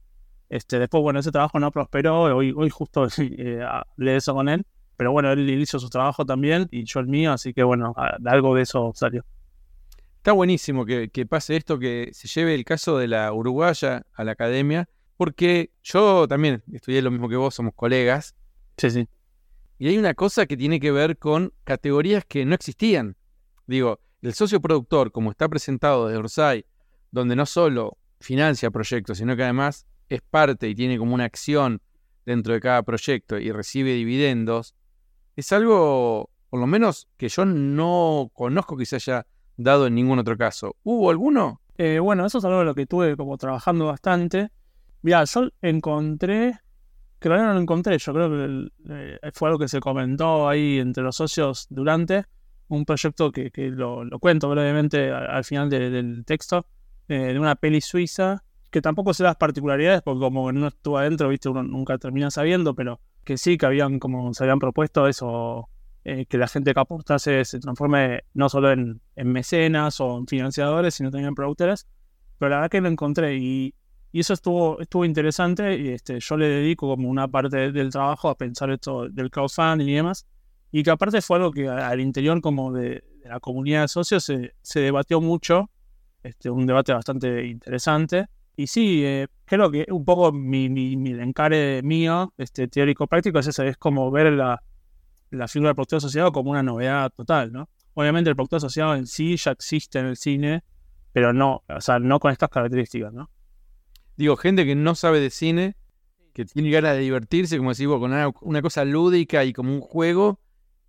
Este, 0.50 0.78
después, 0.78 1.02
bueno, 1.02 1.20
ese 1.20 1.32
trabajo 1.32 1.58
no 1.58 1.70
prosperó, 1.70 2.22
hoy, 2.22 2.52
hoy 2.54 2.68
justo 2.68 3.06
eh, 3.18 3.62
hablé 3.62 4.16
eso 4.16 4.34
con 4.34 4.50
él, 4.50 4.66
pero 4.96 5.12
bueno, 5.12 5.32
él 5.32 5.48
hizo 5.48 5.78
su 5.78 5.88
trabajo 5.88 6.26
también 6.26 6.68
y 6.70 6.84
yo 6.84 7.00
el 7.00 7.06
mío, 7.06 7.32
así 7.32 7.54
que 7.54 7.62
bueno, 7.62 7.94
algo 8.26 8.54
de 8.54 8.62
eso 8.62 8.92
salió. 8.94 9.24
Está 10.16 10.32
buenísimo 10.32 10.84
que, 10.84 11.08
que 11.08 11.24
pase 11.24 11.56
esto, 11.56 11.78
que 11.78 12.10
se 12.12 12.28
lleve 12.28 12.54
el 12.54 12.66
caso 12.66 12.98
de 12.98 13.08
la 13.08 13.32
uruguaya 13.32 14.02
a 14.12 14.24
la 14.24 14.32
academia, 14.32 14.86
porque 15.16 15.70
yo 15.82 16.28
también 16.28 16.62
estudié 16.70 17.00
lo 17.00 17.10
mismo 17.10 17.30
que 17.30 17.36
vos, 17.36 17.54
somos 17.54 17.72
colegas, 17.74 18.34
Sí, 18.80 18.90
sí. 18.90 19.08
Y 19.78 19.88
hay 19.88 19.98
una 19.98 20.14
cosa 20.14 20.46
que 20.46 20.56
tiene 20.56 20.80
que 20.80 20.90
ver 20.90 21.18
con 21.18 21.52
categorías 21.64 22.24
que 22.24 22.46
no 22.46 22.54
existían. 22.54 23.16
Digo, 23.66 24.00
el 24.22 24.32
socio 24.32 24.58
productor, 24.60 25.12
como 25.12 25.30
está 25.30 25.50
presentado 25.50 26.08
de 26.08 26.16
Orsay, 26.16 26.64
donde 27.10 27.36
no 27.36 27.44
solo 27.44 27.98
financia 28.20 28.70
proyectos, 28.70 29.18
sino 29.18 29.36
que 29.36 29.42
además 29.42 29.86
es 30.10 30.20
parte 30.20 30.68
y 30.68 30.74
tiene 30.74 30.98
como 30.98 31.14
una 31.14 31.24
acción 31.24 31.80
dentro 32.26 32.52
de 32.52 32.60
cada 32.60 32.82
proyecto 32.82 33.38
y 33.38 33.50
recibe 33.50 33.94
dividendos, 33.94 34.74
es 35.36 35.52
algo, 35.52 36.28
por 36.50 36.60
lo 36.60 36.66
menos, 36.66 37.08
que 37.16 37.28
yo 37.28 37.46
no 37.46 38.30
conozco 38.34 38.76
que 38.76 38.84
se 38.84 38.96
haya 38.96 39.26
dado 39.56 39.86
en 39.86 39.94
ningún 39.94 40.18
otro 40.18 40.36
caso. 40.36 40.76
¿Hubo 40.82 41.10
alguno? 41.10 41.62
Eh, 41.78 41.98
bueno, 41.98 42.26
eso 42.26 42.38
es 42.38 42.44
algo 42.44 42.58
de 42.58 42.64
lo 42.66 42.74
que 42.74 42.86
tuve 42.86 43.16
como 43.16 43.38
trabajando 43.38 43.86
bastante. 43.86 44.50
Mira, 45.02 45.24
yo 45.24 45.48
encontré 45.62 46.60
que 47.20 47.28
no 47.28 47.52
lo 47.52 47.60
encontré, 47.60 47.98
yo 47.98 48.14
creo 48.14 48.30
que 48.30 48.68
eh, 48.88 49.30
fue 49.34 49.48
algo 49.48 49.58
que 49.58 49.68
se 49.68 49.78
comentó 49.78 50.48
ahí 50.48 50.78
entre 50.78 51.02
los 51.02 51.16
socios 51.16 51.66
durante 51.68 52.24
un 52.68 52.84
proyecto 52.86 53.30
que, 53.30 53.50
lo, 53.70 54.08
cuento 54.20 54.48
brevemente 54.48 55.10
al, 55.10 55.44
final 55.44 55.68
del 55.68 56.24
texto, 56.24 56.66
eh, 57.08 57.32
de 57.32 57.38
una 57.38 57.56
peli 57.56 57.80
suiza, 57.80 58.42
que 58.70 58.80
tampoco 58.80 59.14
sé 59.14 59.22
las 59.22 59.36
particularidades, 59.36 60.02
porque 60.02 60.20
como 60.20 60.52
no 60.52 60.68
estuvo 60.68 60.98
adentro, 60.98 61.28
viste, 61.28 61.48
uno 61.48 61.62
nunca 61.62 61.98
termina 61.98 62.30
sabiendo, 62.30 62.74
pero 62.74 63.00
que 63.24 63.36
sí, 63.36 63.58
que 63.58 63.66
habían 63.66 63.98
como 63.98 64.32
se 64.34 64.44
habían 64.44 64.58
propuesto 64.58 65.08
eso, 65.08 65.68
eh, 66.04 66.26
que 66.26 66.38
la 66.38 66.48
gente 66.48 66.72
que 66.72 66.80
aportase 66.80 67.44
se 67.44 67.58
transforme 67.60 68.24
no 68.34 68.48
solo 68.48 68.70
en, 68.70 69.00
en, 69.16 69.32
mecenas 69.32 70.00
o 70.00 70.18
en 70.18 70.26
financiadores, 70.26 70.94
sino 70.94 71.10
también 71.10 71.28
en 71.28 71.34
productores, 71.34 71.86
pero 72.38 72.50
la 72.50 72.56
verdad 72.56 72.70
que 72.70 72.80
lo 72.80 72.88
encontré 72.88 73.36
y, 73.36 73.74
y 74.12 74.20
eso 74.20 74.32
estuvo, 74.32 74.80
estuvo 74.80 75.04
interesante 75.04 75.76
y 75.76 75.88
este, 75.88 76.18
yo 76.20 76.36
le 76.36 76.48
dedico 76.48 76.88
como 76.88 77.08
una 77.08 77.28
parte 77.28 77.70
del 77.70 77.90
trabajo 77.90 78.28
a 78.28 78.36
pensar 78.36 78.70
esto 78.70 79.08
del 79.08 79.30
crowdfunding 79.30 79.86
y 79.88 79.94
demás. 79.94 80.26
Y 80.72 80.82
que 80.82 80.90
aparte 80.90 81.20
fue 81.20 81.36
algo 81.36 81.50
que 81.52 81.68
al 81.68 82.00
interior 82.00 82.40
como 82.40 82.72
de, 82.72 83.04
la 83.24 83.40
comunidad 83.40 83.82
de 83.82 83.88
socios 83.88 84.24
se, 84.24 84.54
se, 84.62 84.80
debatió 84.80 85.20
mucho 85.20 85.70
este, 86.22 86.50
un 86.50 86.66
debate 86.66 86.92
bastante 86.92 87.46
interesante. 87.46 88.26
Y 88.56 88.66
sí, 88.66 89.04
eh, 89.04 89.28
creo 89.44 89.70
que 89.70 89.86
un 89.90 90.04
poco 90.04 90.32
mi, 90.32 90.68
mi, 90.68 90.96
mi 90.96 91.10
encare 91.10 91.82
mío, 91.82 92.32
este, 92.36 92.68
teórico-práctico, 92.68 93.38
es 93.38 93.58
es 93.58 93.76
como 93.76 94.10
ver 94.10 94.32
la, 94.32 94.62
la 95.30 95.48
figura 95.48 95.70
del 95.70 95.76
productor 95.76 95.98
asociado 95.98 96.32
como 96.32 96.50
una 96.50 96.62
novedad 96.62 97.10
total, 97.10 97.52
¿no? 97.52 97.68
Obviamente 97.94 98.30
el 98.30 98.36
productor 98.36 98.58
asociado 98.58 98.94
en 98.94 99.06
sí 99.06 99.36
ya 99.36 99.52
existe 99.52 99.98
en 99.98 100.06
el 100.06 100.16
cine, 100.16 100.62
pero 101.12 101.32
no, 101.32 101.62
o 101.68 101.80
sea, 101.80 101.98
no 101.98 102.20
con 102.20 102.32
estas 102.32 102.50
características, 102.50 103.12
¿no? 103.12 103.30
Digo, 104.16 104.36
gente 104.36 104.66
que 104.66 104.74
no 104.74 104.94
sabe 104.94 105.20
de 105.20 105.30
cine, 105.30 105.76
que 106.34 106.44
tiene 106.44 106.70
ganas 106.70 106.94
de 106.94 107.00
divertirse, 107.00 107.56
como 107.56 107.70
decís 107.70 107.86
con 107.86 108.02
una, 108.04 108.30
una 108.42 108.62
cosa 108.62 108.84
lúdica 108.84 109.44
y 109.44 109.52
como 109.52 109.74
un 109.74 109.80
juego, 109.80 110.40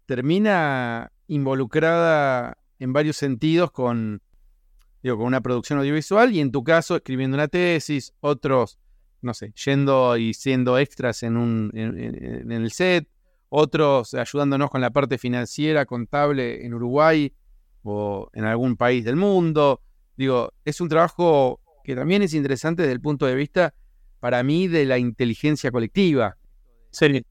termina 0.06 1.12
involucrada 1.28 2.58
en 2.80 2.94
varios 2.94 3.18
sentidos 3.18 3.72
con, 3.72 4.22
digo, 5.04 5.18
con 5.18 5.26
una 5.28 5.42
producción 5.42 5.80
audiovisual 5.80 6.34
y 6.34 6.40
en 6.40 6.52
tu 6.52 6.64
caso 6.64 6.96
escribiendo 6.96 7.36
una 7.36 7.48
tesis, 7.48 8.14
otros, 8.20 8.78
no 9.22 9.34
sé, 9.34 9.54
yendo 9.66 10.18
y 10.18 10.34
siendo 10.34 10.78
extras 10.78 11.24
en, 11.24 11.38
un, 11.38 11.72
en, 11.74 11.98
en- 11.98 12.52
en 12.52 12.64
el 12.64 12.72
set, 12.72 13.08
otros 13.50 14.14
ayudándonos 14.14 14.70
con 14.70 14.82
la 14.82 14.92
parte 14.92 15.18
financiera, 15.18 15.86
contable 15.86 16.66
en 16.66 16.74
Uruguay 16.74 17.34
o 17.84 18.30
en 18.34 18.46
algún 18.46 18.78
país 18.78 19.04
del 19.04 19.16
mundo. 19.18 19.82
Digo, 20.16 20.54
es 20.64 20.80
un 20.82 20.88
trabajo 20.90 21.60
que 21.84 21.96
también 21.96 22.22
es 22.22 22.34
interesante 22.34 22.84
desde 22.84 22.94
el 22.94 23.02
punto 23.02 23.26
de 23.26 23.36
vista, 23.36 23.74
para 24.20 24.44
mí, 24.44 24.68
de 24.68 24.86
la 24.86 24.98
inteligencia 25.00 25.72
colectiva. 25.72 26.38
Sí, 26.92 27.24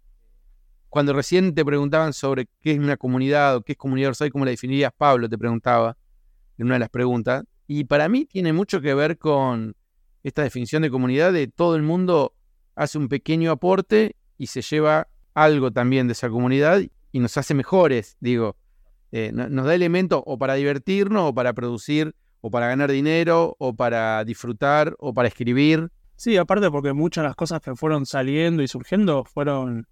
Cuando 0.89 1.13
recién 1.13 1.55
te 1.55 1.65
preguntaban 1.65 2.13
sobre 2.13 2.49
qué 2.61 2.73
es 2.73 2.79
una 2.79 2.97
comunidad 2.97 3.57
o 3.57 3.63
qué 3.63 3.73
es 3.73 3.79
comunidad 3.79 4.09
Orsay, 4.11 4.31
¿cómo 4.31 4.45
la 4.45 4.51
definirías? 4.51 4.93
Pablo 4.97 5.29
te 5.29 5.39
preguntaba 5.39 5.97
en 6.59 6.67
una 6.67 6.75
de 6.75 6.81
las 6.81 6.91
preguntas. 6.91 7.45
Y 7.73 7.85
para 7.85 8.09
mí 8.09 8.25
tiene 8.25 8.53
mucho 8.53 8.81
que 8.81 8.95
ver 8.95 9.17
con 9.17 9.77
esta 10.25 10.43
definición 10.43 10.83
de 10.83 10.91
comunidad 10.91 11.33
de 11.33 11.47
todo 11.47 11.77
el 11.77 11.83
mundo 11.83 12.35
hace 12.75 12.99
un 12.99 13.09
pequeño 13.09 13.53
aporte 13.53 14.17
y 14.37 14.49
se 14.49 14.61
lleva 14.61 15.07
algo 15.35 15.71
también 15.71 16.09
de 16.09 16.15
esa 16.15 16.29
comunidad 16.29 16.81
y 17.13 17.21
nos 17.21 17.37
hace 17.37 17.55
mejores, 17.55 18.17
digo. 18.19 18.57
Eh, 19.13 19.31
no- 19.33 19.49
nos 19.49 19.67
da 19.67 19.77
elementos 19.77 20.21
o 20.27 20.37
para 20.37 20.55
divertirnos 20.55 21.31
o 21.31 21.33
para 21.33 21.53
producir 21.53 22.17
o 22.41 22.51
para 22.51 22.67
ganar 22.67 22.91
dinero 22.91 23.55
o 23.61 23.73
para 23.73 24.25
disfrutar 24.25 24.97
o 24.99 25.15
para 25.15 25.29
escribir. 25.29 25.93
Sí, 26.17 26.37
aparte 26.37 26.69
porque 26.73 26.93
muchas 26.93 27.23
de 27.23 27.29
las 27.29 27.37
cosas 27.37 27.61
que 27.61 27.77
fueron 27.77 28.05
saliendo 28.05 28.65
y 28.65 28.67
surgiendo 28.67 29.25
fueron 29.25 29.87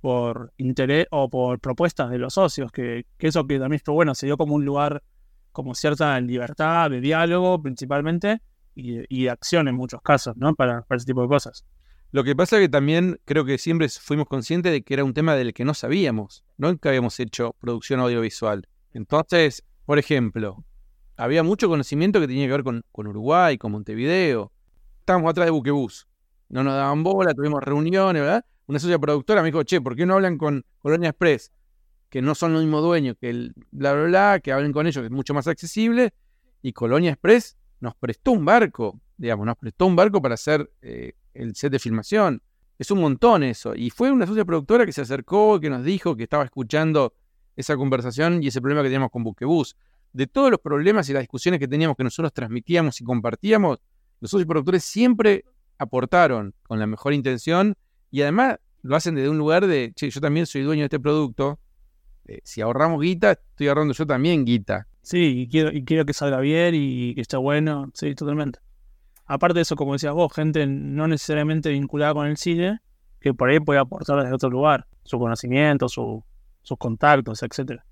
por 0.00 0.52
interés 0.56 1.06
o 1.12 1.30
por 1.30 1.60
propuestas 1.60 2.10
de 2.10 2.18
los 2.18 2.34
socios, 2.34 2.72
que, 2.72 3.06
que 3.18 3.28
eso 3.28 3.46
que 3.46 3.60
también 3.60 3.76
estuvo 3.76 3.94
bueno, 3.94 4.16
se 4.16 4.26
dio 4.26 4.36
como 4.36 4.56
un 4.56 4.64
lugar, 4.64 5.04
como 5.52 5.74
cierta 5.74 6.20
libertad 6.20 6.90
de 6.90 7.00
diálogo 7.00 7.60
principalmente 7.62 8.40
y, 8.74 9.02
y 9.08 9.24
de 9.24 9.30
acción 9.30 9.68
en 9.68 9.74
muchos 9.74 10.00
casos, 10.02 10.36
¿no? 10.36 10.54
Para, 10.54 10.84
ese 10.90 11.06
tipo 11.06 11.22
de 11.22 11.28
cosas. 11.28 11.64
Lo 12.12 12.24
que 12.24 12.34
pasa 12.34 12.56
es 12.56 12.62
que 12.62 12.68
también 12.68 13.20
creo 13.24 13.44
que 13.44 13.56
siempre 13.58 13.88
fuimos 13.88 14.26
conscientes 14.26 14.72
de 14.72 14.82
que 14.82 14.94
era 14.94 15.04
un 15.04 15.14
tema 15.14 15.36
del 15.36 15.54
que 15.54 15.64
no 15.64 15.74
sabíamos, 15.74 16.44
no 16.58 16.76
que 16.76 16.88
habíamos 16.88 17.20
hecho 17.20 17.54
producción 17.60 18.00
audiovisual. 18.00 18.66
Entonces, 18.92 19.62
por 19.86 19.98
ejemplo, 19.98 20.64
había 21.16 21.42
mucho 21.42 21.68
conocimiento 21.68 22.18
que 22.20 22.26
tenía 22.26 22.46
que 22.46 22.52
ver 22.52 22.64
con, 22.64 22.82
con 22.90 23.06
Uruguay, 23.06 23.58
con 23.58 23.72
Montevideo. 23.72 24.50
Estábamos 24.98 25.30
atrás 25.30 25.46
de 25.46 25.50
Buquebus. 25.50 26.08
No 26.48 26.64
nos 26.64 26.74
daban 26.74 27.04
bola, 27.04 27.32
tuvimos 27.32 27.62
reuniones, 27.62 28.22
¿verdad? 28.22 28.44
Una 28.66 28.78
socia 28.80 28.98
productora 28.98 29.42
me 29.42 29.46
dijo, 29.48 29.62
che, 29.62 29.80
¿por 29.80 29.94
qué 29.94 30.04
no 30.04 30.14
hablan 30.14 30.36
con 30.36 30.64
Colonia 30.78 31.10
Express? 31.10 31.52
Que 32.10 32.20
no 32.20 32.34
son 32.34 32.52
los 32.52 32.62
mismos 32.62 32.82
dueños, 32.82 33.16
que 33.18 33.30
el 33.30 33.54
bla, 33.70 33.94
bla, 33.94 34.04
bla, 34.04 34.40
que 34.42 34.52
hablen 34.52 34.72
con 34.72 34.86
ellos, 34.86 35.00
que 35.00 35.06
es 35.06 35.12
mucho 35.12 35.32
más 35.32 35.46
accesible. 35.46 36.12
Y 36.60 36.72
Colonia 36.72 37.12
Express 37.12 37.56
nos 37.80 37.94
prestó 37.94 38.32
un 38.32 38.44
barco, 38.44 39.00
digamos, 39.16 39.46
nos 39.46 39.56
prestó 39.56 39.86
un 39.86 39.96
barco 39.96 40.20
para 40.20 40.34
hacer 40.34 40.70
eh, 40.82 41.14
el 41.32 41.54
set 41.54 41.72
de 41.72 41.78
filmación. 41.78 42.42
Es 42.78 42.90
un 42.90 43.00
montón 43.00 43.42
eso. 43.42 43.74
Y 43.74 43.90
fue 43.90 44.10
una 44.10 44.26
socia 44.26 44.44
productora 44.44 44.84
que 44.84 44.92
se 44.92 45.02
acercó, 45.02 45.60
que 45.60 45.70
nos 45.70 45.84
dijo 45.84 46.16
que 46.16 46.24
estaba 46.24 46.44
escuchando 46.44 47.14
esa 47.56 47.76
conversación 47.76 48.42
y 48.42 48.48
ese 48.48 48.60
problema 48.60 48.82
que 48.82 48.88
teníamos 48.88 49.10
con 49.10 49.22
Buquebus. 49.22 49.76
De 50.12 50.26
todos 50.26 50.50
los 50.50 50.60
problemas 50.60 51.08
y 51.08 51.12
las 51.12 51.22
discusiones 51.22 51.60
que 51.60 51.68
teníamos 51.68 51.96
que 51.96 52.04
nosotros 52.04 52.32
transmitíamos 52.32 53.00
y 53.00 53.04
compartíamos, 53.04 53.78
los 54.20 54.30
socios 54.30 54.48
productores 54.48 54.82
siempre 54.82 55.44
aportaron 55.78 56.54
con 56.64 56.78
la 56.78 56.86
mejor 56.86 57.14
intención 57.14 57.76
y 58.10 58.22
además 58.22 58.58
lo 58.82 58.96
hacen 58.96 59.14
desde 59.14 59.28
un 59.28 59.38
lugar 59.38 59.66
de, 59.66 59.92
che, 59.94 60.10
yo 60.10 60.20
también 60.20 60.46
soy 60.46 60.62
dueño 60.62 60.80
de 60.80 60.86
este 60.86 61.00
producto. 61.00 61.58
Eh, 62.26 62.40
si 62.44 62.60
ahorramos 62.60 63.00
guita, 63.00 63.32
estoy 63.32 63.68
ahorrando 63.68 63.94
yo 63.94 64.06
también 64.06 64.44
guita. 64.44 64.86
Sí, 65.02 65.40
y 65.40 65.48
quiero, 65.48 65.72
y 65.72 65.84
quiero 65.84 66.04
que 66.04 66.12
salga 66.12 66.40
bien 66.40 66.74
y 66.74 67.14
que 67.14 67.22
esté 67.22 67.36
bueno, 67.36 67.90
sí, 67.94 68.14
totalmente. 68.14 68.60
Aparte 69.26 69.54
de 69.54 69.62
eso, 69.62 69.76
como 69.76 69.92
decías 69.94 70.12
vos, 70.12 70.32
gente 70.32 70.66
no 70.66 71.06
necesariamente 71.08 71.70
vinculada 71.70 72.14
con 72.14 72.26
el 72.26 72.36
cine, 72.36 72.80
que 73.20 73.32
por 73.32 73.48
ahí 73.48 73.60
puede 73.60 73.78
aportar 73.78 74.20
desde 74.22 74.34
otro 74.34 74.50
lugar, 74.50 74.86
su 75.04 75.18
conocimiento, 75.18 75.88
su, 75.88 76.24
sus 76.62 76.78
contactos, 76.78 77.42
etcétera. 77.42 77.84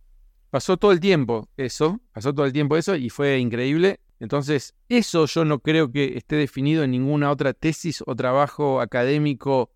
Pasó 0.51 0.77
todo 0.79 0.93
el 0.93 1.01
tiempo 1.01 1.49
eso, 1.57 2.01
pasó 2.13 2.35
todo 2.35 2.47
el 2.47 2.53
tiempo 2.53 2.77
eso 2.77 2.97
y 2.97 3.11
fue 3.11 3.39
increíble. 3.39 4.01
Entonces, 4.19 4.75
eso 4.89 5.27
yo 5.27 5.45
no 5.45 5.61
creo 5.61 5.93
que 5.93 6.17
esté 6.17 6.37
definido 6.37 6.83
en 6.83 6.91
ninguna 6.91 7.31
otra 7.31 7.53
tesis 7.53 8.03
o 8.07 8.17
trabajo 8.17 8.81
académico, 8.81 9.71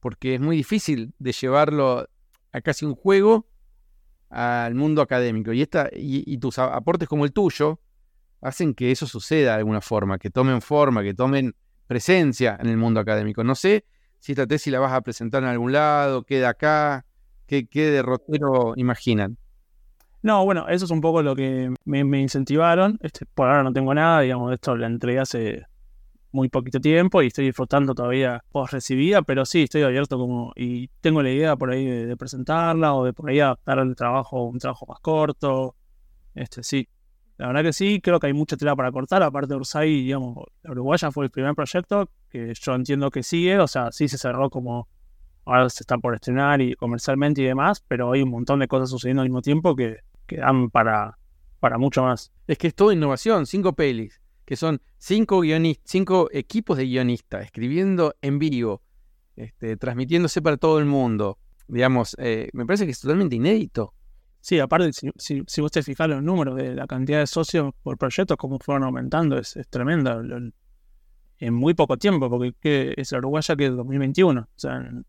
porque 0.00 0.36
es 0.36 0.40
muy 0.40 0.56
difícil 0.56 1.12
de 1.18 1.32
llevarlo 1.32 2.08
a 2.52 2.60
casi 2.60 2.84
un 2.84 2.94
juego 2.94 3.46
al 4.32 4.74
mundo 4.74 5.02
académico. 5.02 5.52
Y, 5.52 5.62
esta, 5.62 5.88
y, 5.92 6.38
tus 6.38 6.58
aportes 6.58 7.08
como 7.08 7.24
el 7.24 7.32
tuyo 7.32 7.80
hacen 8.40 8.74
que 8.74 8.90
eso 8.90 9.06
suceda 9.06 9.52
de 9.52 9.58
alguna 9.58 9.80
forma, 9.80 10.18
que 10.18 10.30
tomen 10.30 10.62
forma, 10.62 11.02
que 11.02 11.14
tomen 11.14 11.54
presencia 11.86 12.58
en 12.60 12.68
el 12.68 12.78
mundo 12.78 12.98
académico. 12.98 13.44
No 13.44 13.54
sé 13.54 13.84
si 14.18 14.32
esta 14.32 14.46
tesis 14.46 14.72
la 14.72 14.80
vas 14.80 14.92
a 14.92 15.02
presentar 15.02 15.42
en 15.42 15.50
algún 15.50 15.72
lado, 15.72 16.22
queda 16.24 16.48
acá, 16.50 17.04
qué, 17.46 17.66
qué 17.66 17.90
derrotero 17.90 18.72
imaginan. 18.76 19.36
No, 20.22 20.44
bueno, 20.44 20.66
eso 20.68 20.86
es 20.86 20.90
un 20.90 21.00
poco 21.00 21.22
lo 21.22 21.36
que 21.36 21.74
me, 21.84 22.04
me 22.04 22.20
incentivaron. 22.20 22.98
Este, 23.02 23.26
por 23.26 23.48
ahora 23.48 23.62
no 23.62 23.72
tengo 23.72 23.92
nada, 23.92 24.20
digamos, 24.20 24.52
esto 24.52 24.76
lo 24.76 24.86
entregué 24.86 25.18
hace 25.20 25.66
muy 26.32 26.48
poquito 26.48 26.80
tiempo 26.80 27.22
y 27.22 27.28
estoy 27.28 27.46
disfrutando 27.46 27.94
todavía 27.94 28.42
post 28.50 28.72
recibida, 28.72 29.22
pero 29.22 29.44
sí, 29.44 29.64
estoy 29.64 29.82
abierto 29.82 30.18
como 30.18 30.52
y 30.56 30.88
tengo 31.00 31.22
la 31.22 31.30
idea 31.30 31.56
por 31.56 31.70
ahí 31.70 31.84
de, 31.86 32.16
presentarla 32.16 32.94
o 32.94 33.04
de 33.04 33.12
por 33.12 33.30
ahí 33.30 33.40
adaptar 33.40 33.78
el 33.78 33.94
trabajo, 33.94 34.44
un 34.44 34.58
trabajo 34.58 34.86
más 34.86 35.00
corto. 35.00 35.76
Este, 36.34 36.62
sí. 36.62 36.88
La 37.38 37.48
verdad 37.48 37.62
que 37.62 37.72
sí, 37.72 38.00
creo 38.00 38.20
que 38.20 38.28
hay 38.28 38.32
mucha 38.32 38.56
tela 38.56 38.76
para 38.76 38.92
cortar, 38.92 39.22
aparte 39.22 39.54
Ursay, 39.54 40.04
digamos, 40.04 40.44
la 40.62 40.72
Uruguaya 40.72 41.10
fue 41.10 41.24
el 41.24 41.30
primer 41.30 41.54
proyecto 41.54 42.08
que 42.28 42.52
yo 42.54 42.74
entiendo 42.74 43.10
que 43.10 43.22
sigue, 43.22 43.58
o 43.58 43.66
sea, 43.66 43.90
sí 43.90 44.08
se 44.08 44.18
cerró 44.18 44.48
como 44.48 44.88
ahora 45.44 45.68
se 45.68 45.82
está 45.82 45.98
por 45.98 46.14
estrenar 46.14 46.60
y 46.60 46.74
comercialmente 46.74 47.42
y 47.42 47.44
demás, 47.44 47.84
pero 47.88 48.12
hay 48.12 48.22
un 48.22 48.30
montón 48.30 48.60
de 48.60 48.68
cosas 48.68 48.90
sucediendo 48.90 49.22
al 49.22 49.28
mismo 49.28 49.42
tiempo 49.42 49.74
que, 49.74 49.98
que 50.26 50.36
dan 50.36 50.70
para, 50.70 51.18
para 51.58 51.78
mucho 51.78 52.02
más. 52.02 52.32
Es 52.46 52.58
que 52.58 52.68
es 52.68 52.74
toda 52.74 52.94
innovación, 52.94 53.46
cinco 53.46 53.72
pelis, 53.72 54.21
que 54.44 54.56
son 54.56 54.80
cinco 54.98 55.42
cinco 55.84 56.28
equipos 56.32 56.76
de 56.76 56.84
guionistas, 56.86 57.44
escribiendo 57.44 58.14
en 58.20 58.38
vivo, 58.38 58.82
este, 59.36 59.76
transmitiéndose 59.76 60.42
para 60.42 60.56
todo 60.56 60.78
el 60.78 60.84
mundo. 60.86 61.38
Digamos, 61.68 62.16
eh, 62.18 62.48
me 62.52 62.66
parece 62.66 62.84
que 62.84 62.92
es 62.92 63.00
totalmente 63.00 63.36
inédito. 63.36 63.94
Sí, 64.40 64.58
aparte, 64.58 64.92
si, 64.92 65.10
si, 65.16 65.42
si 65.46 65.60
vos 65.60 65.70
te 65.70 65.82
fijas 65.82 66.08
los 66.08 66.22
números 66.22 66.56
de 66.56 66.74
la 66.74 66.86
cantidad 66.86 67.20
de 67.20 67.26
socios 67.28 67.72
por 67.82 67.96
proyecto, 67.96 68.36
cómo 68.36 68.58
fueron 68.58 68.82
aumentando, 68.84 69.38
es, 69.38 69.56
es 69.56 69.68
tremenda. 69.68 70.16
Lo- 70.16 70.50
en 71.38 71.54
muy 71.54 71.74
poco 71.74 71.96
tiempo, 71.96 72.30
porque 72.30 72.52
¿qué 72.60 72.94
es 72.96 73.10
la 73.12 73.18
Uruguaya 73.18 73.56
que 73.56 73.66
es 73.66 73.72
2021. 73.74 74.42
O 74.42 74.46
sea, 74.54 74.76
en 74.76 75.04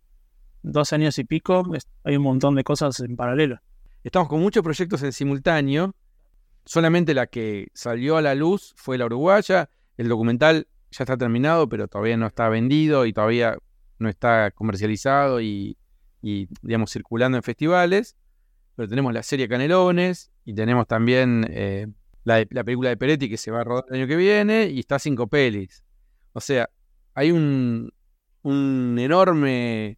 dos 0.64 0.92
años 0.94 1.18
y 1.20 1.24
pico 1.26 1.76
es- 1.76 1.88
hay 2.04 2.16
un 2.18 2.24
montón 2.24 2.56
de 2.56 2.64
cosas 2.64 3.00
en 3.02 3.16
paralelo. 3.16 3.60
Estamos 4.04 4.28
con 4.30 4.42
muchos 4.42 4.64
proyectos 4.64 5.04
en 5.04 5.12
simultáneo. 5.14 5.96
Solamente 6.66 7.14
la 7.14 7.28
que 7.28 7.68
salió 7.74 8.18
a 8.18 8.22
la 8.22 8.36
luz 8.36 8.74
fue 8.78 8.98
la 8.98 9.06
uruguaya. 9.06 9.70
El 9.98 10.08
documental 10.08 10.68
ya 10.92 11.04
está 11.04 11.18
terminado, 11.18 11.68
pero 11.68 11.88
todavía 11.88 12.18
no 12.18 12.28
está 12.28 12.50
vendido 12.50 13.06
y 13.06 13.14
todavía 13.14 13.58
no 14.00 14.10
está 14.10 14.52
comercializado 14.52 15.42
y, 15.42 15.78
digamos, 16.22 16.92
circulando 16.92 17.38
en 17.38 17.44
festivales. 17.44 18.16
Pero 18.76 18.88
tenemos 18.88 19.14
la 19.14 19.24
serie 19.24 19.48
Canelones 19.48 20.32
y 20.46 20.54
tenemos 20.54 20.88
también 20.88 21.46
eh, 21.50 21.88
la 22.24 22.46
película 22.46 22.90
de 22.90 22.98
Peretti 22.98 23.30
que 23.30 23.38
se 23.38 23.52
va 23.52 23.62
a 23.62 23.64
rodar 23.64 23.86
el 23.90 23.96
año 23.96 24.08
que 24.08 24.16
viene 24.16 24.66
y 24.66 24.80
está 24.80 25.00
cinco 25.00 25.28
pelis. 25.28 25.84
O 26.32 26.40
sea, 26.40 26.70
hay 27.14 27.32
un, 27.32 27.92
un 28.44 28.98
enorme 29.00 29.98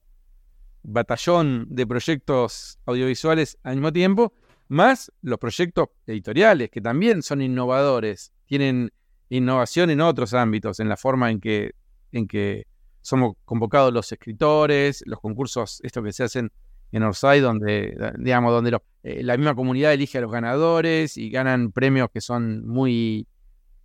batallón 0.83 1.65
de 1.69 1.87
proyectos 1.87 2.79
audiovisuales 2.85 3.57
al 3.63 3.75
mismo 3.75 3.91
tiempo, 3.91 4.33
más 4.67 5.11
los 5.21 5.37
proyectos 5.39 5.89
editoriales, 6.07 6.69
que 6.69 6.81
también 6.81 7.21
son 7.21 7.41
innovadores, 7.41 8.31
tienen 8.45 8.91
innovación 9.29 9.89
en 9.89 10.01
otros 10.01 10.33
ámbitos, 10.33 10.79
en 10.79 10.89
la 10.89 10.97
forma 10.97 11.31
en 11.31 11.39
que, 11.39 11.71
en 12.11 12.27
que 12.27 12.65
somos 13.01 13.35
convocados 13.45 13.93
los 13.93 14.11
escritores, 14.11 15.03
los 15.05 15.19
concursos, 15.19 15.79
estos 15.83 16.03
que 16.03 16.13
se 16.13 16.23
hacen 16.23 16.51
en 16.91 17.03
Orsay, 17.03 17.41
donde, 17.41 18.13
digamos, 18.17 18.51
donde 18.53 18.79
eh, 19.03 19.21
la 19.21 19.35
misma 19.37 19.53
comunidad 19.53 19.93
elige 19.93 20.17
a 20.17 20.21
los 20.21 20.31
ganadores 20.31 21.17
y 21.17 21.29
ganan 21.29 21.71
premios 21.71 22.09
que 22.09 22.21
son 22.21 22.65
muy 22.65 23.27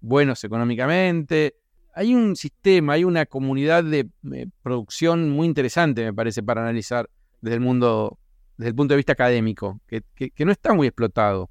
buenos 0.00 0.44
económicamente. 0.44 1.56
Hay 1.92 2.14
un 2.14 2.36
sistema, 2.36 2.92
hay 2.92 3.04
una 3.04 3.26
comunidad 3.26 3.82
de 3.82 4.08
eh, 4.32 4.46
producción 4.62 5.30
muy 5.30 5.48
interesante, 5.48 6.04
me 6.04 6.14
parece, 6.14 6.42
para 6.42 6.62
analizar 6.62 7.10
desde 7.40 7.56
el 7.56 7.60
mundo, 7.60 8.19
desde 8.60 8.68
el 8.68 8.74
punto 8.74 8.92
de 8.92 8.96
vista 8.98 9.12
académico, 9.14 9.80
que, 9.86 10.02
que- 10.14 10.30
que 10.30 10.44
no 10.44 10.52
está 10.52 10.74
muy 10.74 10.86
explotado. 10.86 11.48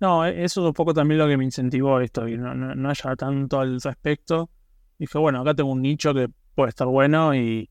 No, 0.00 0.26
e- 0.26 0.42
eso 0.42 0.60
es 0.62 0.66
un 0.66 0.72
poco 0.72 0.92
también 0.92 1.18
lo 1.18 1.28
que 1.28 1.36
me 1.36 1.44
incentivó 1.44 2.00
esto, 2.00 2.26
que 2.26 2.36
no, 2.36 2.52
no, 2.54 2.74
no 2.74 2.90
haya 2.90 3.14
tanto 3.14 3.60
al 3.60 3.80
respecto. 3.80 4.50
Dije, 4.98 5.18
bueno, 5.18 5.40
acá 5.40 5.54
tengo 5.54 5.70
un 5.70 5.82
nicho 5.82 6.12
que 6.12 6.28
puede 6.56 6.70
estar 6.70 6.88
bueno 6.88 7.32
y 7.34 7.70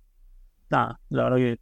nada, 0.70 1.00
la 1.10 1.24
verdad 1.26 1.38
que 1.38 1.60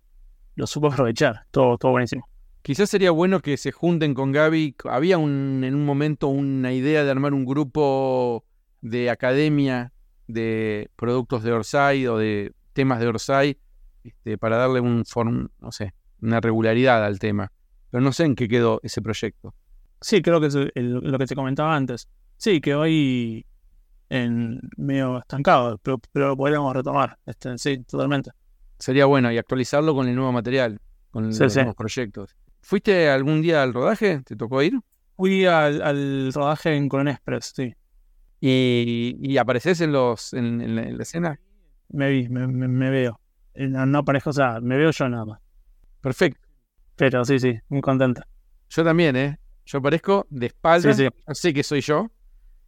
lo 0.55 0.67
supo 0.67 0.87
aprovechar, 0.87 1.45
todo, 1.49 1.77
todo 1.79 1.93
buenísimo. 1.93 2.29
Quizás 2.61 2.89
sería 2.91 3.09
bueno 3.09 3.39
que 3.39 3.57
se 3.57 3.71
junten 3.71 4.13
con 4.13 4.31
Gaby. 4.31 4.75
Había 4.85 5.17
un, 5.17 5.63
en 5.63 5.73
un 5.73 5.85
momento 5.85 6.27
una 6.27 6.73
idea 6.73 7.03
de 7.03 7.09
armar 7.09 7.33
un 7.33 7.45
grupo 7.45 8.45
de 8.81 9.09
academia 9.09 9.91
de 10.27 10.91
productos 10.95 11.41
de 11.41 11.53
Orsay 11.53 12.05
o 12.05 12.17
de 12.17 12.53
temas 12.73 12.99
de 12.99 13.07
Orsay 13.07 13.57
este, 14.03 14.37
para 14.37 14.57
darle 14.57 14.79
un 14.79 15.03
form, 15.05 15.49
no 15.59 15.71
sé, 15.71 15.93
una 16.21 16.39
regularidad 16.41 17.03
al 17.05 17.19
tema. 17.19 17.51
Pero 17.91 18.01
no 18.01 18.11
sé 18.11 18.25
en 18.25 18.35
qué 18.35 18.47
quedó 18.47 18.79
ese 18.83 19.01
proyecto. 19.01 19.53
Sí, 20.01 20.21
creo 20.21 20.39
que 20.39 20.47
es 20.47 20.55
el- 20.55 20.93
lo 20.93 21.17
que 21.17 21.25
te 21.25 21.35
comentaba 21.35 21.75
antes. 21.75 22.07
Sí, 22.37 22.61
que 22.61 22.75
hoy 22.75 23.45
en 24.09 24.59
medio 24.77 25.19
estancado, 25.19 25.77
pero, 25.79 25.99
pero 26.11 26.29
lo 26.29 26.37
podríamos 26.37 26.73
retomar. 26.73 27.17
Este, 27.25 27.57
sí, 27.57 27.79
totalmente. 27.83 28.31
Sería 28.79 29.05
bueno 29.05 29.31
y 29.31 29.37
actualizarlo 29.37 29.93
con 29.93 30.07
el 30.07 30.15
nuevo 30.15 30.31
material, 30.31 30.79
con 31.11 31.31
Sí, 31.33 31.43
los 31.43 31.53
sí. 31.53 31.59
nuevos 31.59 31.75
proyectos. 31.75 32.35
¿Fuiste 32.61 33.09
algún 33.09 33.41
día 33.41 33.61
al 33.63 33.73
rodaje? 33.73 34.21
¿Te 34.23 34.35
tocó 34.35 34.61
ir? 34.63 34.79
Fui 35.17 35.45
al, 35.45 35.81
al 35.81 36.31
rodaje 36.33 36.75
en 36.75 36.87
Colón 36.89 37.09
Express, 37.09 37.51
sí. 37.55 37.73
¿Y, 38.41 39.17
y 39.21 39.37
apareces 39.37 39.81
en, 39.81 39.91
los, 39.91 40.33
en, 40.33 40.61
en 40.61 40.75
la, 40.75 40.83
en 40.83 40.97
la 40.97 41.03
escena? 41.03 41.39
Me 41.89 42.09
vi, 42.09 42.29
me, 42.29 42.47
me- 42.47 42.67
me 42.67 42.89
veo. 42.89 43.19
No, 43.55 43.85
no 43.85 44.05
parezco, 44.05 44.29
o 44.29 44.33
sea, 44.33 44.59
me 44.61 44.77
veo 44.77 44.91
yo 44.91 45.09
nada 45.09 45.25
más. 45.25 45.41
Perfecto. 46.01 46.39
Pero 46.95 47.23
sí, 47.25 47.39
sí, 47.39 47.57
muy 47.69 47.81
contenta. 47.81 48.27
Yo 48.69 48.83
también, 48.83 49.15
¿eh? 49.15 49.37
Yo 49.65 49.79
aparezco 49.79 50.27
de 50.29 50.47
espalda. 50.47 50.93
Sí, 50.93 51.03
sí. 51.05 51.09
Yo 51.27 51.33
sé 51.35 51.53
que 51.53 51.63
soy 51.63 51.81
yo. 51.81 52.07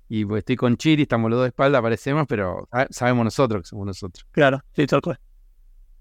Y 0.09 0.25
pues 0.25 0.39
estoy 0.39 0.55
con 0.57 0.75
Chiri, 0.77 1.03
estamos 1.03 1.29
los 1.29 1.37
dos 1.37 1.43
de 1.45 1.49
espalda, 1.49 1.77
aparecemos, 1.79 2.25
pero 2.27 2.67
sa- 2.71 2.87
sabemos 2.89 3.23
nosotros 3.23 3.61
que 3.63 3.67
somos 3.67 3.85
nosotros. 3.85 4.25
Claro, 4.31 4.61
sí, 4.73 4.85
tal 4.85 5.01
cual. 5.01 5.17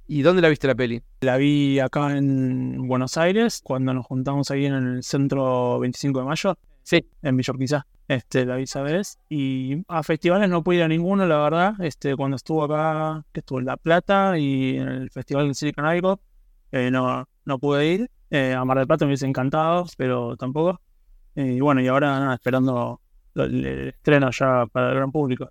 ¿Y 0.08 0.22
dónde 0.22 0.42
la 0.42 0.48
viste 0.48 0.66
la 0.66 0.74
peli? 0.74 1.00
La 1.20 1.36
vi 1.36 1.78
acá 1.78 2.16
en 2.16 2.88
Buenos 2.88 3.16
Aires, 3.16 3.60
cuando 3.62 3.94
nos 3.94 4.04
juntamos 4.06 4.50
ahí 4.50 4.66
en 4.66 4.74
el 4.74 5.02
centro 5.04 5.78
25 5.78 6.18
de 6.18 6.24
mayo. 6.24 6.58
Sí. 6.82 7.08
En 7.22 7.36
Villa 7.36 7.52
Urquiza. 7.52 7.86
Este, 8.08 8.44
la 8.44 8.56
vi 8.56 8.64
esa 8.64 8.82
vez. 8.82 9.20
Y 9.28 9.84
a 9.86 10.02
festivales 10.02 10.50
no 10.50 10.64
pude 10.64 10.76
ir 10.78 10.82
a 10.82 10.88
ninguno, 10.88 11.24
la 11.26 11.36
verdad. 11.38 11.74
Este, 11.80 12.16
cuando 12.16 12.34
estuvo 12.36 12.64
acá, 12.64 13.24
que 13.32 13.38
estuvo 13.38 13.60
en 13.60 13.66
La 13.66 13.76
Plata 13.76 14.36
y 14.36 14.78
en 14.78 14.88
el 14.88 15.10
festival 15.10 15.46
de 15.46 15.54
Silicon 15.54 15.84
Valley, 15.84 16.02
eh, 16.72 16.90
no, 16.90 17.28
no 17.44 17.59
pude 17.59 17.87
ir. 17.87 18.11
Eh, 18.30 18.54
a 18.54 18.64
Mar 18.64 18.78
del 18.78 18.87
Plata 18.87 19.04
me 19.04 19.11
hubiese 19.11 19.26
encantado, 19.26 19.87
pero 19.96 20.37
tampoco. 20.37 20.80
Eh, 21.35 21.54
y 21.54 21.61
bueno, 21.61 21.80
y 21.80 21.88
ahora 21.88 22.18
nada, 22.20 22.35
esperando 22.35 23.00
el, 23.35 23.64
el 23.66 23.88
estreno 23.88 24.30
ya 24.30 24.66
para 24.70 24.90
el 24.90 24.96
gran 24.96 25.11
público. 25.12 25.50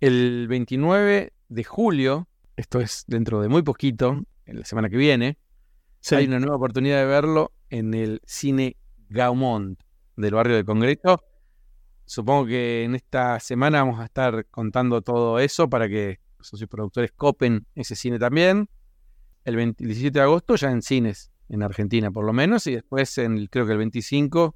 El 0.00 0.46
29 0.48 1.32
de 1.48 1.64
julio, 1.64 2.28
esto 2.56 2.80
es 2.80 3.04
dentro 3.06 3.40
de 3.42 3.48
muy 3.48 3.62
poquito, 3.62 4.22
en 4.46 4.58
la 4.58 4.64
semana 4.64 4.88
que 4.88 4.96
viene, 4.96 5.36
Sí. 6.00 6.14
hay 6.14 6.26
una 6.26 6.38
nueva 6.40 6.56
oportunidad 6.56 6.98
de 7.00 7.04
verlo 7.04 7.52
en 7.68 7.92
el 7.92 8.22
cine 8.24 8.76
Gaumont 9.10 9.78
del 10.16 10.32
barrio 10.32 10.56
de 10.56 10.64
Congreso. 10.64 11.22
Supongo 12.06 12.46
que 12.46 12.84
en 12.84 12.94
esta 12.94 13.38
semana 13.38 13.82
vamos 13.84 14.00
a 14.00 14.04
estar 14.06 14.46
contando 14.46 15.02
todo 15.02 15.38
eso 15.38 15.68
para 15.68 15.88
que 15.88 16.18
los 16.38 16.48
socios 16.48 16.70
productores 16.70 17.12
copen 17.12 17.66
ese 17.74 17.94
cine 17.96 18.18
también. 18.18 18.68
El 19.44 19.56
20 19.56 19.82
el 19.82 19.88
17 19.88 20.18
de 20.18 20.22
agosto 20.22 20.56
ya 20.56 20.70
en 20.70 20.82
cines, 20.82 21.30
en 21.48 21.62
Argentina 21.62 22.10
por 22.10 22.24
lo 22.24 22.32
menos, 22.32 22.66
y 22.66 22.74
después 22.74 23.16
en, 23.18 23.46
creo 23.46 23.66
que 23.66 23.72
el 23.72 23.78
25 23.78 24.54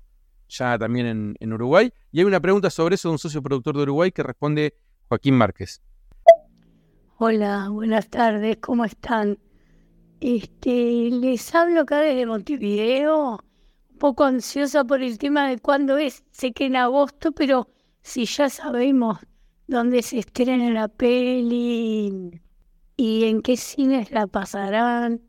ya 0.49 0.79
también 0.79 1.07
en, 1.07 1.37
en 1.41 1.53
Uruguay. 1.53 1.93
Y 2.13 2.21
hay 2.21 2.25
una 2.25 2.41
pregunta 2.41 2.71
sobre 2.71 2.97
eso 2.97 3.09
de 3.09 3.13
un 3.13 3.19
socio 3.19 3.43
productor 3.43 3.77
de 3.77 3.83
Uruguay 3.83 4.13
que 4.13 4.23
responde 4.23 4.75
Joaquín 5.09 5.35
Márquez. 5.35 5.81
Hola, 7.19 7.69
buenas 7.71 8.09
tardes, 8.09 8.59
¿cómo 8.61 8.85
están? 8.85 9.39
Este, 10.21 11.11
les 11.11 11.55
hablo 11.55 11.83
acá 11.83 12.01
desde 12.01 12.27
Montevideo, 12.27 13.39
un 13.91 13.99
poco 13.99 14.25
ansiosa 14.25 14.85
por 14.85 15.03
el 15.03 15.19
tema 15.19 15.49
de 15.49 15.59
cuándo 15.59 15.97
es, 15.97 16.25
sé 16.31 16.53
que 16.53 16.67
en 16.67 16.77
agosto, 16.77 17.33
pero 17.33 17.69
si 18.03 18.27
ya 18.27 18.49
sabemos 18.49 19.19
dónde 19.67 20.03
se 20.03 20.19
estrena 20.19 20.71
la 20.71 20.89
peli 20.89 22.41
y 22.97 23.25
en 23.25 23.43
qué 23.43 23.57
cines 23.57 24.11
la 24.11 24.27
pasarán, 24.27 25.21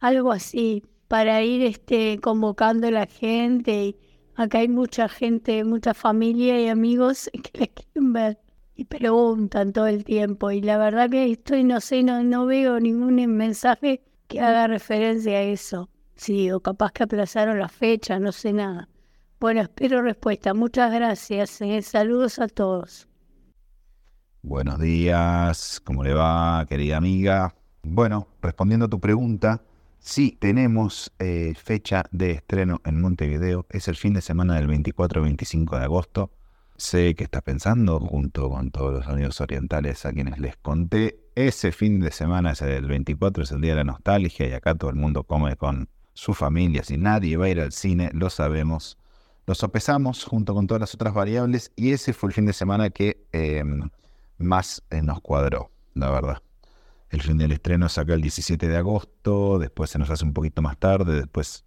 algo 0.00 0.32
así, 0.32 0.82
para 1.08 1.42
ir 1.42 1.62
este, 1.62 2.18
convocando 2.20 2.88
a 2.88 2.90
la 2.90 3.06
gente. 3.06 3.84
Y 3.84 3.96
acá 4.34 4.58
hay 4.58 4.68
mucha 4.68 5.08
gente, 5.08 5.64
mucha 5.64 5.94
familia 5.94 6.60
y 6.60 6.68
amigos 6.68 7.30
que 7.42 7.58
la 7.60 7.66
quieren 7.66 8.12
ver 8.12 8.38
y 8.74 8.84
preguntan 8.84 9.72
todo 9.72 9.86
el 9.86 10.04
tiempo. 10.04 10.50
Y 10.50 10.60
la 10.62 10.78
verdad 10.78 11.10
que 11.10 11.30
estoy, 11.30 11.64
no 11.64 11.80
sé, 11.80 12.02
no, 12.02 12.22
no 12.22 12.46
veo 12.46 12.80
ningún 12.80 13.16
mensaje 13.36 14.02
que 14.28 14.40
haga 14.40 14.66
referencia 14.66 15.38
a 15.38 15.42
eso. 15.42 15.90
Sí, 16.16 16.50
o 16.50 16.60
capaz 16.60 16.92
que 16.92 17.02
aplazaron 17.04 17.58
la 17.58 17.68
fecha, 17.68 18.18
no 18.18 18.32
sé 18.32 18.52
nada. 18.52 18.88
Bueno, 19.40 19.60
espero 19.62 20.02
respuesta. 20.02 20.54
Muchas 20.54 20.92
gracias. 20.92 21.60
eh. 21.60 21.82
Saludos 21.82 22.38
a 22.38 22.48
todos. 22.48 23.08
Buenos 24.44 24.80
días, 24.80 25.80
¿cómo 25.84 26.02
le 26.02 26.14
va, 26.14 26.66
querida 26.68 26.96
amiga? 26.96 27.54
Bueno, 27.84 28.26
respondiendo 28.42 28.86
a 28.86 28.88
tu 28.88 28.98
pregunta, 28.98 29.62
sí, 30.00 30.36
tenemos 30.40 31.12
eh, 31.20 31.54
fecha 31.56 32.06
de 32.10 32.32
estreno 32.32 32.80
en 32.84 33.00
Montevideo. 33.00 33.66
Es 33.70 33.86
el 33.86 33.94
fin 33.94 34.14
de 34.14 34.20
semana 34.20 34.56
del 34.56 34.66
24-25 34.66 35.78
de 35.78 35.84
agosto. 35.84 36.32
Sé 36.76 37.14
que 37.14 37.22
estás 37.22 37.42
pensando, 37.42 38.00
junto 38.00 38.50
con 38.50 38.72
todos 38.72 38.92
los 38.92 39.06
amigos 39.06 39.40
orientales 39.40 40.04
a 40.06 40.12
quienes 40.12 40.40
les 40.40 40.56
conté, 40.56 41.20
ese 41.36 41.70
fin 41.70 42.00
de 42.00 42.10
semana, 42.10 42.50
ese 42.50 42.66
del 42.66 42.86
24, 42.86 43.44
es 43.44 43.52
el 43.52 43.60
día 43.60 43.72
de 43.72 43.84
la 43.84 43.92
nostalgia 43.92 44.48
y 44.48 44.52
acá 44.54 44.74
todo 44.74 44.90
el 44.90 44.96
mundo 44.96 45.22
come 45.22 45.54
con 45.54 45.88
su 46.14 46.34
familia. 46.34 46.82
Si 46.82 46.96
nadie 46.96 47.36
va 47.36 47.44
a 47.44 47.50
ir 47.50 47.60
al 47.60 47.70
cine, 47.70 48.10
lo 48.12 48.28
sabemos. 48.28 48.98
Lo 49.46 49.54
sopesamos 49.54 50.24
junto 50.24 50.52
con 50.52 50.66
todas 50.66 50.80
las 50.80 50.94
otras 50.96 51.14
variables 51.14 51.70
y 51.76 51.92
ese 51.92 52.12
fue 52.12 52.30
el 52.30 52.34
fin 52.34 52.46
de 52.46 52.52
semana 52.52 52.90
que 52.90 53.24
eh, 53.32 53.62
más 54.42 54.82
eh, 54.90 55.02
nos 55.02 55.20
cuadró, 55.20 55.70
la 55.94 56.10
verdad. 56.10 56.42
El 57.10 57.22
fin 57.22 57.36
del 57.38 57.52
estreno 57.52 57.86
es 57.86 57.98
acá 57.98 58.14
el 58.14 58.22
17 58.22 58.68
de 58.68 58.76
agosto, 58.76 59.58
después 59.58 59.90
se 59.90 59.98
nos 59.98 60.08
hace 60.10 60.24
un 60.24 60.32
poquito 60.32 60.62
más 60.62 60.78
tarde, 60.78 61.14
después 61.14 61.64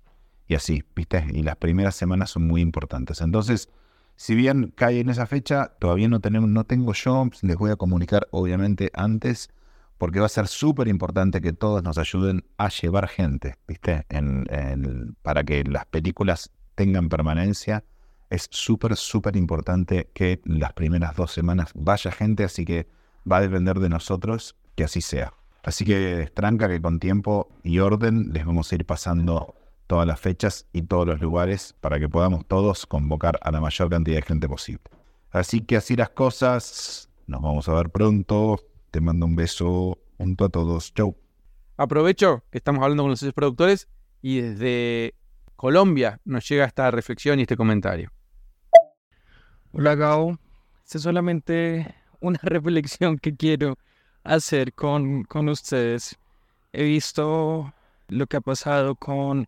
y 0.47 0.55
así, 0.55 0.83
¿viste? 0.95 1.25
Y 1.33 1.43
las 1.43 1.55
primeras 1.55 1.95
semanas 1.95 2.29
son 2.31 2.47
muy 2.47 2.61
importantes. 2.61 3.21
Entonces, 3.21 3.69
si 4.15 4.35
bien 4.35 4.73
cae 4.75 4.99
en 4.99 5.09
esa 5.09 5.25
fecha, 5.25 5.73
todavía 5.79 6.07
no, 6.07 6.19
tenemos, 6.19 6.49
no 6.49 6.63
tengo 6.63 6.93
yo, 6.93 7.29
les 7.41 7.57
voy 7.57 7.71
a 7.71 7.75
comunicar 7.75 8.27
obviamente 8.31 8.91
antes, 8.93 9.49
porque 9.97 10.19
va 10.19 10.27
a 10.27 10.29
ser 10.29 10.47
súper 10.47 10.87
importante 10.87 11.41
que 11.41 11.53
todos 11.53 11.83
nos 11.83 11.97
ayuden 11.97 12.45
a 12.57 12.69
llevar 12.69 13.07
gente, 13.07 13.55
¿viste? 13.67 14.05
En, 14.09 15.15
para 15.21 15.43
que 15.43 15.63
las 15.63 15.85
películas 15.85 16.51
tengan 16.75 17.09
permanencia. 17.09 17.83
Es 18.29 18.47
súper, 18.49 18.95
súper 18.95 19.35
importante 19.35 20.09
que 20.13 20.41
las 20.45 20.73
primeras 20.73 21.15
dos 21.15 21.31
semanas 21.31 21.71
vaya 21.75 22.11
gente, 22.11 22.43
así 22.43 22.65
que 22.65 22.87
va 23.29 23.37
a 23.37 23.41
depender 23.41 23.79
de 23.79 23.89
nosotros 23.89 24.55
que 24.75 24.83
así 24.83 25.01
sea. 25.01 25.33
Así 25.63 25.83
que 25.85 26.29
tranca 26.33 26.67
que 26.67 26.81
con 26.81 26.99
tiempo 26.99 27.49
y 27.63 27.79
orden 27.79 28.31
les 28.33 28.45
vamos 28.45 28.71
a 28.71 28.75
ir 28.75 28.85
pasando 28.85 29.55
todas 29.87 30.07
las 30.07 30.19
fechas 30.19 30.67
y 30.73 30.83
todos 30.83 31.07
los 31.07 31.21
lugares 31.21 31.75
para 31.81 31.99
que 31.99 32.09
podamos 32.09 32.45
todos 32.45 32.85
convocar 32.85 33.39
a 33.41 33.51
la 33.51 33.61
mayor 33.61 33.89
cantidad 33.89 34.17
de 34.17 34.21
gente 34.21 34.47
posible. 34.47 34.83
Así 35.31 35.61
que 35.61 35.75
así 35.77 35.95
las 35.95 36.09
cosas. 36.09 37.09
Nos 37.27 37.41
vamos 37.41 37.67
a 37.67 37.73
ver 37.73 37.89
pronto. 37.89 38.59
Te 38.91 39.01
mando 39.01 39.25
un 39.25 39.35
beso 39.35 39.97
junto 40.17 40.45
a 40.45 40.49
todos. 40.49 40.93
Chau. 40.93 41.15
Aprovecho 41.77 42.43
que 42.51 42.59
estamos 42.59 42.83
hablando 42.83 43.03
con 43.03 43.09
los 43.09 43.33
productores 43.33 43.87
y 44.21 44.41
desde 44.41 45.15
Colombia 45.55 46.21
nos 46.25 46.47
llega 46.47 46.65
esta 46.65 46.89
reflexión 46.91 47.39
y 47.39 47.41
este 47.41 47.57
comentario. 47.57 48.11
Hola 49.77 49.93
Gao, 49.95 50.39
esta 50.85 50.99
es 50.99 51.03
solamente 51.03 51.93
una 52.21 52.39
reflexión 52.43 53.17
que 53.17 53.35
quiero 53.35 53.77
hacer 54.23 54.71
con, 54.71 55.25
con 55.25 55.49
ustedes. 55.49 56.17
He 56.71 56.85
visto 56.85 57.73
lo 58.07 58.25
que 58.25 58.37
ha 58.37 58.41
pasado 58.41 58.95
con 58.95 59.45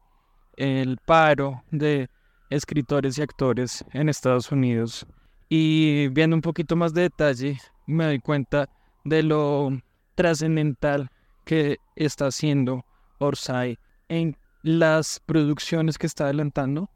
el 0.57 0.97
paro 0.97 1.63
de 1.71 2.09
escritores 2.49 3.17
y 3.17 3.21
actores 3.21 3.85
en 3.93 4.09
Estados 4.09 4.51
Unidos. 4.51 5.07
Y 5.47 6.09
viendo 6.09 6.35
un 6.35 6.41
poquito 6.41 6.75
más 6.75 6.93
de 6.93 7.03
detalle 7.03 7.57
me 7.85 8.03
doy 8.03 8.19
cuenta 8.19 8.67
de 9.05 9.23
lo 9.23 9.79
trascendental 10.15 11.09
que 11.45 11.77
está 11.95 12.25
haciendo 12.25 12.83
Orsay 13.19 13.79
en 14.09 14.35
las 14.61 15.21
producciones 15.25 15.97
que 15.97 16.07
está 16.07 16.25
adelantando 16.25 16.89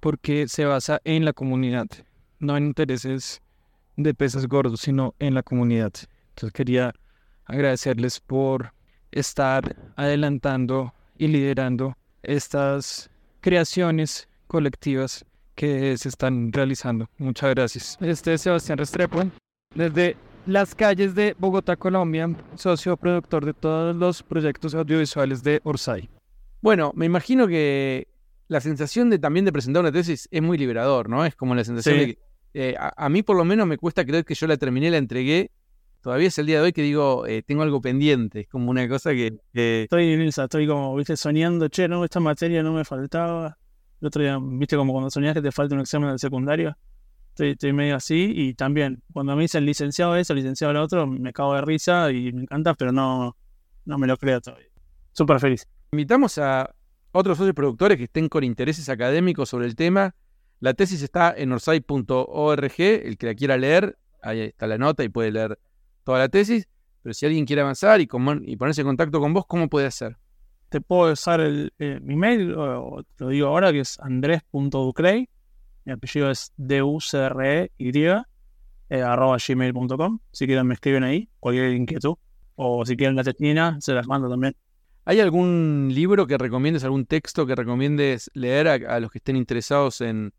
porque 0.00 0.48
se 0.48 0.64
basa 0.64 1.02
en 1.04 1.26
la 1.26 1.34
comunidad 1.34 1.86
no 2.38 2.56
en 2.56 2.66
intereses 2.66 3.40
de 3.96 4.14
peces 4.14 4.46
gordos, 4.46 4.80
sino 4.80 5.14
en 5.18 5.34
la 5.34 5.42
comunidad. 5.42 5.92
Entonces 6.30 6.52
quería 6.52 6.94
agradecerles 7.46 8.20
por 8.20 8.72
estar 9.10 9.76
adelantando 9.96 10.92
y 11.16 11.28
liderando 11.28 11.96
estas 12.22 13.10
creaciones 13.40 14.28
colectivas 14.46 15.24
que 15.54 15.96
se 15.96 16.08
están 16.08 16.52
realizando. 16.52 17.08
Muchas 17.18 17.50
gracias. 17.54 17.98
Este 18.00 18.34
es 18.34 18.42
Sebastián 18.42 18.78
Restrepo, 18.78 19.24
desde 19.74 20.16
las 20.46 20.74
calles 20.74 21.14
de 21.14 21.34
Bogotá, 21.38 21.76
Colombia, 21.76 22.30
socio 22.54 22.96
productor 22.96 23.44
de 23.44 23.54
todos 23.54 23.96
los 23.96 24.22
proyectos 24.22 24.74
audiovisuales 24.74 25.42
de 25.42 25.60
Orsay. 25.64 26.08
Bueno, 26.60 26.92
me 26.94 27.06
imagino 27.06 27.46
que 27.48 28.06
la 28.48 28.60
sensación 28.60 29.10
de 29.10 29.18
también 29.18 29.44
de 29.44 29.52
presentar 29.52 29.80
una 29.82 29.92
tesis 29.92 30.28
es 30.30 30.42
muy 30.42 30.56
liberador, 30.56 31.08
¿no? 31.08 31.24
Es 31.24 31.34
como 31.34 31.54
la 31.54 31.64
sensación 31.64 31.94
Sí. 31.96 32.00
de 32.00 32.06
que 32.14 32.18
eh, 32.54 32.74
a, 32.78 32.92
a 33.06 33.08
mí 33.08 33.22
por 33.22 33.36
lo 33.36 33.44
menos 33.44 33.66
me 33.66 33.76
cuesta 33.78 34.04
creer 34.04 34.24
que 34.24 34.34
yo 34.34 34.46
la 34.46 34.56
terminé, 34.56 34.90
la 34.90 34.96
entregué. 34.98 35.50
Todavía 36.00 36.28
es 36.28 36.38
el 36.38 36.46
día 36.46 36.58
de 36.58 36.62
hoy 36.66 36.72
que 36.72 36.82
digo, 36.82 37.26
eh, 37.26 37.42
tengo 37.42 37.62
algo 37.62 37.80
pendiente. 37.80 38.40
Es 38.40 38.48
como 38.48 38.70
una 38.70 38.88
cosa 38.88 39.10
que, 39.12 39.36
que- 39.52 39.82
Estoy 39.84 40.12
en 40.12 40.22
esa, 40.22 40.44
estoy 40.44 40.66
como, 40.66 40.94
viste, 40.94 41.16
soñando, 41.16 41.68
che, 41.68 41.88
no, 41.88 42.04
esta 42.04 42.20
materia 42.20 42.62
no 42.62 42.72
me 42.72 42.84
faltaba. 42.84 43.58
El 44.00 44.06
otro 44.06 44.22
día, 44.22 44.38
viste, 44.40 44.76
como 44.76 44.92
cuando 44.92 45.10
soñás 45.10 45.34
que 45.34 45.42
te 45.42 45.50
falta 45.50 45.74
un 45.74 45.80
examen 45.80 46.10
del 46.10 46.18
secundario. 46.20 46.76
Estoy, 47.30 47.50
estoy 47.50 47.72
medio 47.72 47.96
así 47.96 48.32
y 48.34 48.54
también, 48.54 49.02
cuando 49.12 49.34
me 49.36 49.42
dicen 49.42 49.64
licenciado 49.64 50.16
eso, 50.16 50.34
licenciado 50.34 50.72
lo 50.72 50.82
otro, 50.82 51.06
me 51.06 51.32
cago 51.32 51.54
de 51.54 51.62
risa 51.62 52.10
y 52.10 52.32
me 52.32 52.42
encanta, 52.42 52.74
pero 52.74 52.90
no, 52.92 53.36
no 53.84 53.98
me 53.98 54.06
lo 54.06 54.16
creo 54.16 54.40
todavía. 54.40 54.66
Súper 55.12 55.38
feliz. 55.40 55.66
invitamos 55.92 56.38
a 56.38 56.72
otros 57.12 57.38
socios 57.38 57.54
productores 57.54 57.96
que 57.96 58.04
estén 58.04 58.28
con 58.28 58.44
intereses 58.44 58.88
académicos 58.88 59.48
sobre 59.48 59.66
el 59.66 59.74
tema. 59.76 60.14
La 60.60 60.74
tesis 60.74 61.02
está 61.02 61.34
en 61.36 61.52
orsay.org. 61.52 62.72
El 62.78 63.16
que 63.16 63.26
la 63.26 63.34
quiera 63.34 63.56
leer, 63.56 63.96
ahí 64.22 64.40
está 64.40 64.66
la 64.66 64.78
nota 64.78 65.04
y 65.04 65.08
puede 65.08 65.30
leer 65.30 65.58
toda 66.04 66.18
la 66.18 66.28
tesis. 66.28 66.68
Pero 67.02 67.14
si 67.14 67.26
alguien 67.26 67.46
quiere 67.46 67.62
avanzar 67.62 68.00
y, 68.00 68.06
ponerse 68.06 68.80
en 68.80 68.86
contacto 68.86 69.20
con 69.20 69.32
vos, 69.32 69.46
¿cómo 69.46 69.68
puede 69.68 69.86
hacer? 69.86 70.16
Te 70.68 70.80
puedo 70.80 71.12
usar 71.12 71.40
el, 71.40 71.72
eh, 71.78 72.00
mi 72.02 72.16
mail, 72.16 72.54
o, 72.54 73.02
te 73.16 73.24
lo 73.24 73.30
digo 73.30 73.46
ahora, 73.48 73.72
que 73.72 73.80
es 73.80 73.98
andres.ducrey. 74.00 75.28
Mi 75.84 75.92
apellido 75.92 76.30
es 76.30 76.52
D-U-C-R-E-Y, 76.56 78.04
eh, 78.90 79.02
arroba 79.02 79.38
gmail.com. 79.46 80.18
Si 80.32 80.46
quieren 80.46 80.66
me 80.66 80.74
escriben 80.74 81.04
ahí, 81.04 81.28
cualquier 81.40 81.72
inquietud. 81.72 82.16
O 82.56 82.84
si 82.84 82.96
quieren 82.96 83.14
la 83.14 83.22
tetina, 83.22 83.78
se 83.80 83.94
las 83.94 84.06
mando 84.08 84.28
también. 84.28 84.56
¿Hay 85.04 85.20
algún 85.20 85.88
libro 85.92 86.26
que 86.26 86.36
recomiendes, 86.36 86.84
algún 86.84 87.06
texto 87.06 87.46
que 87.46 87.54
recomiendes 87.54 88.30
leer 88.34 88.68
a, 88.68 88.96
a 88.96 89.00
los 89.00 89.10
que 89.10 89.18
estén 89.18 89.36
interesados 89.36 90.02
en, 90.02 90.34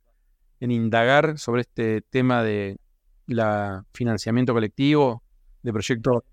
en 0.59 0.71
indagar 0.71 1.37
sobre 1.37 1.61
este 1.61 2.01
tema 2.01 2.43
de 2.43 2.77
la 3.27 3.85
financiamiento 3.93 4.53
colectivo 4.53 5.23
de 5.63 5.71
proyectos 5.73 6.23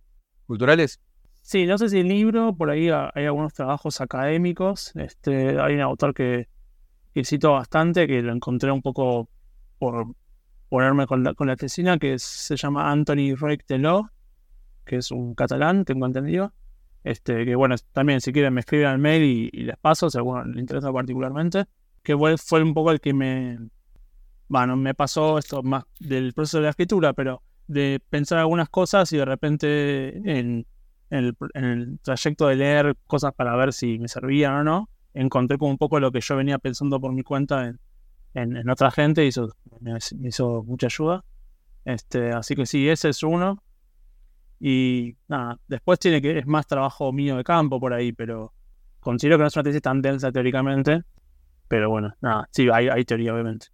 culturales? 0.47 1.01
Sí, 1.43 1.67
no 1.67 1.79
sé 1.79 1.89
si 1.89 2.01
el 2.01 2.09
libro, 2.09 2.55
por 2.57 2.71
ahí 2.71 2.89
ha- 2.89 3.11
hay 3.15 3.27
algunos 3.27 3.53
trabajos 3.55 4.01
académicos. 4.01 4.95
Este, 4.97 5.61
hay 5.61 5.75
un 5.75 5.81
autor 5.81 6.13
que, 6.15 6.49
que 7.15 7.25
cito 7.25 7.53
bastante, 7.53 8.07
que 8.07 8.21
lo 8.23 8.33
encontré 8.33 8.73
un 8.73 8.83
poco 8.83 9.29
por 9.79 10.07
ponerme 10.69 11.07
con 11.07 11.23
la, 11.23 11.35
con 11.35 11.47
la 11.47 11.57
tesina, 11.57 11.99
que 11.99 12.19
se 12.19 12.57
llama 12.57 12.91
Anthony 12.91 13.37
Reich 13.37 13.65
Deló, 13.69 14.11
que 14.85 14.97
es 14.97 15.11
un 15.13 15.35
catalán, 15.35 15.85
tengo 15.85 16.07
entendido. 16.07 16.53
Este, 17.05 17.45
que 17.45 17.55
bueno, 17.55 17.77
también 17.93 18.21
si 18.21 18.33
quieren 18.33 18.53
me 18.55 18.61
escriben 18.61 18.89
al 18.89 18.99
mail 18.99 19.23
y, 19.23 19.51
y 19.53 19.63
les 19.63 19.77
paso, 19.77 20.11
si 20.11 20.19
a 20.19 20.21
alguno 20.21 20.45
le 20.45 20.61
interesa 20.61 20.93
particularmente. 20.93 21.67
Que 22.03 22.17
fue, 22.17 22.37
fue 22.39 22.63
un 22.63 22.75
poco 22.75 22.91
el 22.91 23.01
que 23.01 23.13
me, 23.15 23.59
bueno, 24.49 24.77
me 24.77 24.95
pasó 24.95 25.39
esto 25.39 25.63
más 25.63 25.85
del 25.99 26.33
proceso 26.33 26.59
de 26.59 26.65
la 26.65 26.71
escritura, 26.71 27.13
pero 27.13 27.43
de 27.67 28.01
pensar 28.11 28.39
algunas 28.39 28.69
cosas 28.69 29.13
y 29.13 29.17
de 29.17 29.25
repente 29.25 30.17
en, 30.17 30.67
en 31.11 31.25
el, 31.25 31.37
en 31.55 31.65
el 31.65 31.99
trayecto 32.01 32.47
de 32.47 32.57
leer 32.57 32.97
cosas 33.07 33.33
para 33.35 33.57
ver 33.57 33.73
si 33.73 33.99
me 33.99 34.09
servían 34.09 34.55
o 34.55 34.65
no, 34.65 34.91
encontré 35.15 35.59
como 35.59 35.71
un 35.71 35.79
poco 35.79 35.99
lo 35.99 36.13
que 36.13 36.21
yo 36.21 36.37
venía 36.37 36.59
pensando 36.59 37.01
por 37.01 37.13
mi 37.13 37.23
cuenta 37.23 37.67
en, 37.67 37.81
en, 38.35 38.69
otra 38.69 38.91
gente 38.91 39.25
y 39.25 39.29
eso 39.29 39.53
me, 39.81 39.93
me 39.93 40.29
hizo 40.29 40.63
mucha 40.63 40.87
ayuda. 40.87 41.25
Este, 41.85 42.33
así 42.33 42.55
que 42.55 42.67
sí, 42.67 42.89
ese 42.89 43.09
es 43.09 43.23
uno. 43.23 43.63
Y 44.61 45.17
nada, 45.29 45.59
después 45.69 45.99
tiene 45.99 46.23
que, 46.23 46.39
es 46.39 46.47
más 46.47 46.67
trabajo 46.67 47.13
mío 47.13 47.37
de 47.37 47.45
campo 47.45 47.81
por 47.81 47.93
ahí, 47.93 48.13
pero 48.13 48.53
considero 49.01 49.37
que 49.39 49.43
no 49.43 49.49
es 49.49 49.57
una 49.57 49.63
tesis 49.63 49.83
tan 49.83 50.03
densa 50.03 50.33
teóricamente. 50.33 51.03
Pero 51.69 51.91
bueno, 51.91 52.15
nada, 52.21 52.49
sí, 52.53 52.69
hay, 52.73 52.89
hay 52.89 53.05
teoría, 53.05 53.35
obviamente. 53.35 53.69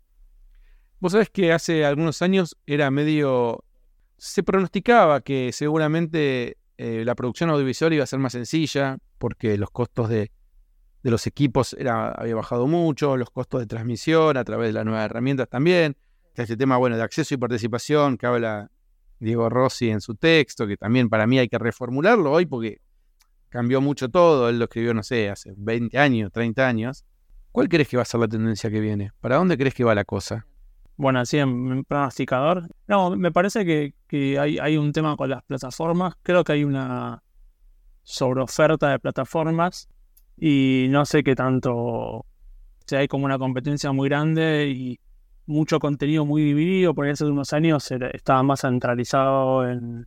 Vos 1.03 1.11
sabés 1.11 1.31
que 1.31 1.53
hace 1.53 1.85
algunos 1.85 2.23
años 2.23 2.57
era 2.65 2.89
medio... 2.93 3.65
Se 4.19 4.45
pronosticaba 4.45 5.21
que 5.21 5.51
seguramente 5.53 6.59
eh, 6.79 7.03
la 7.05 7.17
producción 7.17 7.51
audiovisual 7.51 7.93
iba 7.93 8.05
a 8.05 8.07
ser 8.07 8.21
más 8.21 8.35
sencilla 8.35 8.99
porque 9.19 9.59
los 9.59 9.73
costos 9.73 10.09
de, 10.09 10.31
de 11.03 11.11
los 11.11 11.27
equipos 11.27 11.75
había 11.75 12.37
bajado 12.37 12.69
mucho, 12.69 13.17
los 13.17 13.31
costos 13.31 13.59
de 13.63 13.67
transmisión 13.67 14.37
a 14.37 14.45
través 14.45 14.69
de 14.69 14.75
las 14.75 14.85
nuevas 14.85 15.07
herramientas 15.07 15.49
también. 15.49 15.97
Este 16.37 16.57
tema 16.57 16.77
bueno 16.77 16.97
de 16.97 17.03
acceso 17.03 17.35
y 17.35 17.37
participación 17.37 18.17
que 18.17 18.27
habla 18.27 18.71
Diego 19.19 19.49
Rossi 19.49 19.91
en 19.91 20.01
su 20.01 20.15
texto, 20.15 20.69
que 20.69 20.77
también 20.77 21.09
para 21.09 21.27
mí 21.27 21.37
hay 21.37 21.49
que 21.49 21.59
reformularlo 21.59 22.31
hoy 22.31 22.47
porque 22.47 22.81
cambió 23.49 23.81
mucho 23.81 24.09
todo. 24.09 24.49
Él 24.49 24.61
lo 24.61 24.67
escribió, 24.67 24.95
no 24.95 25.03
sé, 25.03 25.31
hace 25.31 25.53
20 25.57 25.99
años, 25.99 26.31
30 26.31 26.65
años. 26.65 27.05
¿Cuál 27.51 27.69
crees 27.69 27.89
que 27.89 27.97
va 27.97 28.03
a 28.03 28.07
ser 28.07 28.21
la 28.21 28.29
tendencia 28.29 28.71
que 28.71 28.79
viene? 28.79 29.11
¿Para 29.21 29.39
dónde 29.39 29.59
crees 29.59 29.75
que 29.75 29.83
va 29.83 29.97
la 29.97 30.05
cosa? 30.05 30.47
Bueno, 31.03 31.19
así 31.19 31.37
en, 31.39 31.83
pronosticador. 31.83 32.69
No, 32.87 33.17
me 33.17 33.33
parece 33.33 33.65
que, 33.65 33.93
que 34.07 34.39
hay, 34.39 34.61
hay 34.61 34.77
un 34.77 34.93
tema 34.93 35.17
con 35.17 35.31
las 35.31 35.43
plataformas. 35.43 36.15
Creo 36.23 36.45
que 36.45 36.53
hay 36.53 36.63
una 36.63 37.25
sobreoferta 38.05 38.89
de 38.89 39.01
plataformas 39.01 39.89
y 40.37 40.87
no 40.91 41.05
sé 41.05 41.25
qué 41.25 41.35
tanto. 41.35 41.75
O 41.75 42.25
sea, 42.87 43.01
hay 43.01 43.09
como 43.09 43.25
una 43.25 43.37
competencia 43.37 43.91
muy 43.91 44.09
grande 44.09 44.69
y 44.69 45.01
mucho 45.47 45.81
contenido 45.81 46.25
muy 46.25 46.45
dividido. 46.45 46.95
Por 46.95 47.07
ahí 47.07 47.11
hace 47.11 47.25
unos 47.25 47.53
años 47.53 47.91
estaba 47.91 48.45
más 48.45 48.61
centralizado 48.61 49.69
en, 49.69 50.07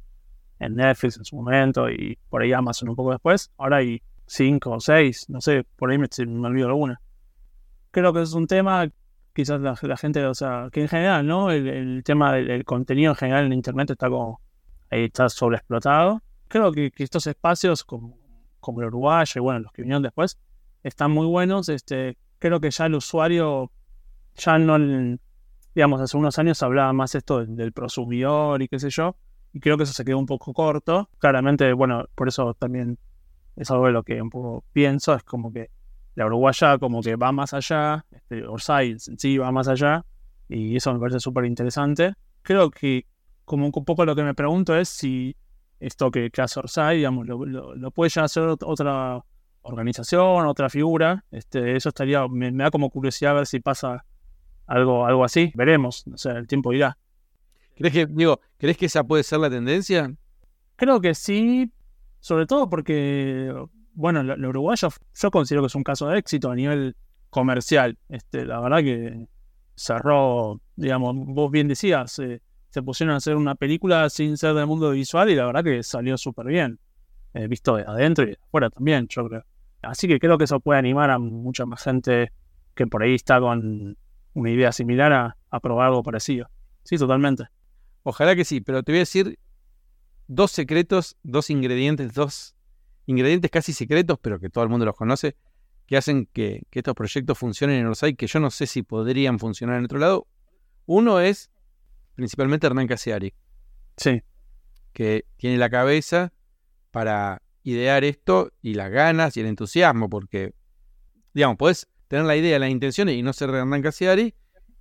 en 0.60 0.75
Netflix 0.75 1.17
en 1.17 1.25
su 1.25 1.36
momento 1.36 1.89
y 1.89 2.17
por 2.29 2.41
ahí 2.41 2.53
Amazon 2.53 2.88
un 2.88 2.95
poco 2.95 3.12
después. 3.12 3.51
Ahora 3.58 3.77
hay 3.79 4.01
cinco 4.27 4.71
o 4.71 4.79
seis, 4.79 5.25
no 5.27 5.41
sé, 5.41 5.65
por 5.75 5.91
ahí 5.91 5.97
me 5.97 6.08
olvido 6.47 6.67
alguna. 6.67 7.01
Creo 7.91 8.13
que 8.13 8.21
es 8.21 8.31
un 8.31 8.47
tema 8.47 8.89
quizás 9.36 9.60
la, 9.60 9.98
gente, 9.98 10.26
o 10.26 10.34
sea, 10.34 10.69
que 10.71 10.82
en 10.82 10.88
general, 10.88 11.28
¿no? 11.28 11.52
El, 11.52 12.04
tema 12.06 12.34
del 12.34 12.50
el 12.50 12.63
contenido 12.63 13.12
en 13.12 13.15
general 13.17 13.45
en 13.45 13.54
Internet 13.54 13.89
está 13.89 14.10
como, 14.10 14.39
ahí 14.89 15.04
está 15.04 15.28
sobreexplotado. 15.28 16.24
Creo 16.48 16.71
que, 16.71 16.91
estos 16.98 17.28
espacios 17.28 17.84
como, 17.84 18.17
como 18.62 18.80
el 18.80 18.88
Uruguay 18.88 19.26
y 19.36 19.39
bueno, 19.39 19.60
los 19.60 19.74
que 19.74 19.82
vinieron 19.82 20.04
después, 20.04 20.39
están 20.84 21.12
muy 21.12 21.28
buenos. 21.28 21.67
Este, 21.67 22.17
creo 22.39 22.62
que 22.62 22.71
ya 22.71 22.86
el 22.86 22.95
usuario, 22.95 23.71
ya 24.36 24.58
no, 24.58 24.80
digamos, 25.76 26.00
hace 26.00 26.15
unos 26.15 26.39
años 26.39 26.63
hablaba 26.63 26.93
más 26.93 27.13
esto 27.13 27.39
del, 27.39 27.58
del 27.58 27.74
prosumidor 27.74 28.62
y 28.62 28.69
qué 28.69 28.80
sé 28.80 28.89
yo, 28.89 29.17
y 29.52 29.60
creo 29.60 29.76
que 29.76 29.84
eso 29.84 29.91
se 29.91 30.06
quedó 30.06 30.17
un 30.17 30.26
poco 30.26 30.54
corto. 30.54 31.10
Claramente, 31.19 31.74
bueno, 31.74 32.06
por 32.15 32.30
eso 32.30 32.54
también 32.54 32.98
es 33.58 33.69
algo 33.69 33.88
de 33.88 33.91
lo 33.91 34.04
que 34.04 34.21
un 34.21 34.30
poco 34.30 34.63
pienso, 34.71 35.13
es 35.13 35.24
como 35.24 35.52
que 35.52 35.71
la 36.15 36.25
uruguaya 36.28 36.78
como 36.78 37.01
que 37.01 37.15
va 37.15 37.32
más 37.32 37.54
allá, 37.54 38.06
este, 38.12 38.45
Orsay 38.45 38.91
en 38.91 38.99
sí 39.19 39.38
va 39.38 39.51
más 39.51 39.67
allá, 39.67 40.06
y 40.49 40.75
eso 40.75 40.93
me 40.93 40.99
parece 40.99 41.19
súper 41.19 41.45
interesante. 41.45 42.13
Creo 42.41 42.69
que 42.71 43.06
como 43.45 43.65
un 43.65 43.71
poco 43.86 44.06
lo 44.06 44.15
que 44.15 44.23
me 44.23 44.34
pregunto 44.34 44.75
es 44.75 44.89
si 44.89 45.36
esto 45.80 46.10
que, 46.12 46.30
que 46.32 46.41
hace 46.41 46.60
Orsay, 46.60 46.97
digamos, 46.97 47.28
lo, 47.28 47.45
lo- 47.45 47.75
lo 47.75 47.91
puede 47.91 48.10
ya 48.10 48.23
hacer 48.23 48.43
ot- 48.43 48.63
otra 48.65 49.21
organización, 49.62 50.45
otra 50.47 50.69
figura, 50.69 51.23
este, 51.32 51.75
eso 51.75 51.89
estaría, 51.89 52.28
me, 52.28 52.51
me 52.51 52.63
da 52.63 52.71
como 52.71 52.89
curiosidad 52.89 53.36
ver 53.36 53.47
si 53.47 53.60
pasa 53.60 54.06
algo, 54.67 55.06
algo 55.06 55.23
así, 55.25 55.51
veremos, 55.56 56.06
o 56.13 56.17
sea, 56.17 56.34
el 56.34 56.47
tiempo 56.47 56.71
dirá. 56.71 56.97
¿Crees 57.75 57.93
que, 57.93 58.06
digo, 58.08 58.39
¿crees 58.58 58.78
que 58.78 58.86
esa 58.88 59.04
puede 59.04 59.23
ser 59.23 59.39
la 59.39 59.49
tendencia? 59.49 60.13
Creo 60.75 61.01
que 61.01 61.15
sí, 61.15 61.71
sobre 62.19 62.45
todo 62.47 62.69
porque, 62.69 63.54
bueno, 63.95 64.23
lo, 64.23 64.36
lo 64.36 64.49
uruguayo 64.49 64.89
yo 65.15 65.31
considero 65.31 65.63
que 65.63 65.67
es 65.67 65.75
un 65.75 65.84
caso 65.84 66.08
de 66.08 66.19
éxito 66.19 66.51
a 66.51 66.55
nivel 66.55 66.95
comercial. 67.29 67.97
Este, 68.10 68.45
la 68.45 68.60
verdad 68.60 68.79
que 68.79 69.27
cerró, 69.75 70.62
digamos, 70.75 71.15
vos 71.15 71.51
bien 71.51 71.67
decías, 71.67 72.19
eh, 72.19 72.41
se 72.69 72.81
pusieron 72.81 73.13
a 73.13 73.17
hacer 73.17 73.36
una 73.36 73.55
película 73.55 74.10
sin 74.10 74.38
ser 74.38 74.53
del 74.53 74.67
mundo 74.67 74.91
visual 74.91 75.29
y 75.29 75.36
la 75.36 75.45
verdad 75.45 75.63
que 75.63 75.84
salió 75.84 76.17
súper 76.17 76.47
bien, 76.47 76.79
eh, 77.34 77.47
visto 77.47 77.75
de 77.75 77.84
adentro 77.84 78.23
y 78.23 78.27
de 78.27 78.38
afuera 78.41 78.69
también, 78.69 79.08
yo 79.10 79.27
creo. 79.27 79.43
Así 79.81 80.08
que 80.08 80.19
creo 80.19 80.38
que 80.38 80.45
eso 80.45 80.60
puede 80.60 80.79
animar 80.79 81.12
a 81.12 81.19
mucha 81.19 81.65
más 81.65 81.84
gente 81.84 82.31
que 82.73 82.88
por 82.88 83.03
ahí 83.03 83.15
está 83.15 83.39
con 83.39 83.97
una 84.34 84.49
idea 84.49 84.71
similar 84.71 85.13
a, 85.13 85.38
a 85.49 85.60
probar 85.60 85.88
algo 85.88 86.03
parecido. 86.03 86.49
Sí, 86.84 86.97
totalmente. 86.97 87.45
Ojalá 88.03 88.36
que 88.36 88.45
sí, 88.45 88.62
pero 88.62 88.84
te 88.84 88.91
voy 88.91 88.97
a 88.97 89.01
decir 89.01 89.39
dos 90.27 90.51
secretos, 90.51 91.17
dos 91.23 91.49
ingredientes, 91.49 92.13
dos 92.13 92.54
ingredientes 93.05 93.51
casi 93.51 93.73
secretos, 93.73 94.17
pero 94.21 94.39
que 94.39 94.49
todo 94.49 94.63
el 94.63 94.69
mundo 94.69 94.85
los 94.85 94.95
conoce, 94.95 95.35
que 95.85 95.97
hacen 95.97 96.27
que, 96.33 96.63
que 96.69 96.79
estos 96.79 96.95
proyectos 96.95 97.37
funcionen 97.37 97.79
en 97.79 97.87
Orsay, 97.87 98.15
que 98.15 98.27
yo 98.27 98.39
no 98.39 98.49
sé 98.49 98.67
si 98.67 98.81
podrían 98.81 99.39
funcionar 99.39 99.77
en 99.77 99.85
otro 99.85 99.99
lado. 99.99 100.27
Uno 100.85 101.19
es 101.19 101.51
principalmente 102.15 102.65
Hernán 102.67 102.87
Casiari, 102.87 103.33
Sí, 103.97 104.21
que 104.93 105.25
tiene 105.37 105.57
la 105.57 105.69
cabeza 105.69 106.33
para 106.91 107.41
idear 107.63 108.03
esto 108.03 108.51
y 108.61 108.73
las 108.73 108.91
ganas 108.91 109.37
y 109.37 109.41
el 109.41 109.47
entusiasmo, 109.47 110.09
porque, 110.09 110.53
digamos, 111.33 111.57
podés 111.57 111.87
tener 112.07 112.25
la 112.25 112.35
idea, 112.35 112.59
las 112.59 112.69
intenciones 112.69 113.15
y 113.15 113.23
no 113.23 113.33
ser 113.33 113.49
Hernán 113.49 113.81
Casiari, 113.81 114.35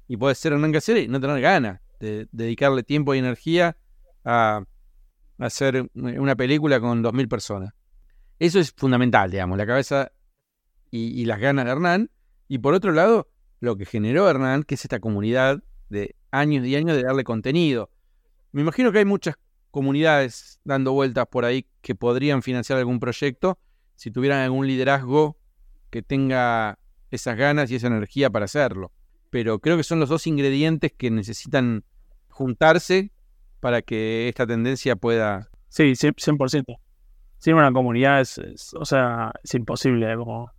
y 0.09 0.17
podés 0.17 0.39
ser 0.39 0.53
Hernán 0.53 0.73
Casiari 0.73 1.03
y 1.03 1.09
no 1.09 1.21
tener 1.21 1.41
ganas 1.41 1.81
de 2.01 2.29
dedicarle 2.33 2.83
tiempo 2.83 3.15
y 3.15 3.19
energía 3.19 3.77
a, 4.25 4.65
a 5.39 5.45
hacer 5.45 5.89
una 5.95 6.37
película 6.37 6.81
con 6.81 7.03
2.000 7.03 7.29
personas. 7.29 7.73
Eso 8.39 8.59
es 8.59 8.73
fundamental, 8.73 9.31
digamos, 9.31 9.59
la 9.59 9.67
cabeza 9.67 10.13
y, 10.91 11.25
las 11.25 11.41
ganas 11.41 11.65
de 11.65 11.71
Hernán. 11.73 12.11
Y 12.49 12.59
por 12.59 12.75
otro 12.75 12.93
lado, 12.93 13.29
lo 13.61 13.77
que 13.77 13.85
generó 13.85 14.29
Hernán, 14.29 14.63
que 14.65 14.75
es 14.75 14.85
esta 14.85 15.01
comunidad 15.01 15.63
de 15.89 16.15
años 16.31 16.67
y 16.67 16.77
años 16.77 16.97
de 16.97 17.03
darle 17.03 17.25
contenido. 17.25 17.91
Me 18.53 18.61
imagino 18.61 18.93
que 18.93 18.99
hay 18.99 19.05
muchas 19.05 19.37
comunidades 19.71 20.61
dando 20.65 20.93
vueltas 20.93 21.27
por 21.27 21.45
ahí 21.45 21.67
que 21.81 21.95
podrían 21.95 22.43
financiar 22.43 22.79
algún 22.79 23.01
proyecto 23.01 23.59
si 23.97 24.11
tuvieran 24.11 24.41
algún 24.41 24.67
liderazgo 24.67 25.37
que 25.91 26.03
tenga 26.03 26.79
esas 27.11 27.37
ganas 27.37 27.71
y 27.71 27.77
esa 27.77 27.89
energía 27.89 28.31
para 28.31 28.45
hacerlo. 28.45 28.93
Pero 29.31 29.59
creo 29.59 29.77
que 29.77 29.83
son 29.83 30.01
los 30.01 30.09
dos 30.09 30.27
ingredientes 30.27 30.93
que 30.93 31.11
necesitan 31.11 31.85
juntarse 32.29 33.13
para 33.61 33.83
que 33.83 34.29
esta 34.29 34.47
tendencia 34.47 34.97
pueda... 34.97 35.49
sí, 35.69 35.85
100%. 35.93 36.79
100%. 37.45 37.47
Sin 37.47 37.55
una 37.55 37.73
comunidad 37.73 38.21
es, 38.21 38.75
o 38.75 38.85
sea, 38.85 39.33
es 39.43 39.55
imposible 39.55 40.17
como 40.17 40.51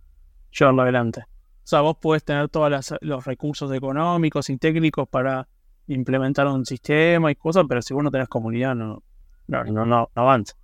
llevarlo 0.52 0.82
adelante. 0.82 1.22
O 1.66 1.68
sea, 1.68 1.80
vos 1.80 1.96
podés 2.00 2.24
tener 2.24 2.48
todos 2.48 2.94
los 3.00 3.24
recursos 3.24 3.72
económicos 3.72 4.48
y 4.50 4.56
técnicos 4.56 5.08
para 5.08 5.48
implementar 5.88 6.46
un 6.46 6.64
sistema 6.64 7.30
y 7.30 7.34
cosas, 7.34 7.64
pero 7.68 7.82
si 7.82 7.92
vos 7.92 8.04
no 8.04 8.10
tenés 8.10 8.28
comunidad, 8.28 8.74
no, 8.74 9.02
no, 9.48 9.64
no, 9.64 9.84
no, 9.84 10.10
no 10.14 10.22
avanza. 10.22 10.54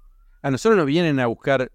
A 0.43 0.51
nosotros 0.51 0.77
nos 0.77 0.87
vienen 0.87 1.19
a 1.21 1.27
buscar 1.27 1.73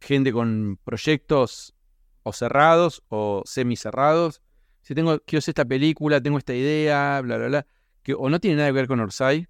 gente 0.00 0.32
con 0.32 0.78
proyectos 0.84 1.74
o 2.22 2.32
cerrados 2.32 3.02
o 3.08 3.42
semicerrados. 3.44 4.42
Si 4.82 4.94
tengo, 4.94 5.18
quiero 5.20 5.38
hacer 5.38 5.52
esta 5.52 5.64
película, 5.64 6.20
tengo 6.20 6.38
esta 6.38 6.54
idea, 6.54 7.20
bla, 7.22 7.36
bla, 7.36 7.46
bla, 7.48 7.66
que 8.02 8.14
o 8.14 8.28
no 8.30 8.40
tiene 8.40 8.56
nada 8.56 8.68
que 8.68 8.74
ver 8.74 8.86
con 8.86 9.00
Orsay, 9.00 9.48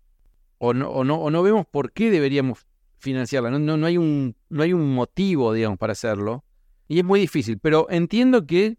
o 0.59 0.73
no, 0.75 0.91
o 0.91 1.05
no, 1.05 1.17
o 1.17 1.31
no 1.31 1.43
vemos 1.43 1.67
por 1.67 1.93
qué 1.93 2.11
deberíamos 2.11 2.67
financiarla. 3.07 3.51
No, 3.51 3.59
no, 3.59 3.77
no, 3.77 3.87
hay 3.87 3.97
un, 3.97 4.37
no 4.49 4.63
hay 4.63 4.73
un 4.73 4.93
motivo, 4.93 5.53
digamos, 5.53 5.79
para 5.79 5.93
hacerlo. 5.93 6.45
Y 6.89 6.99
es 6.99 7.05
muy 7.05 7.21
difícil, 7.21 7.59
pero 7.59 7.87
entiendo 7.89 8.47
que 8.47 8.79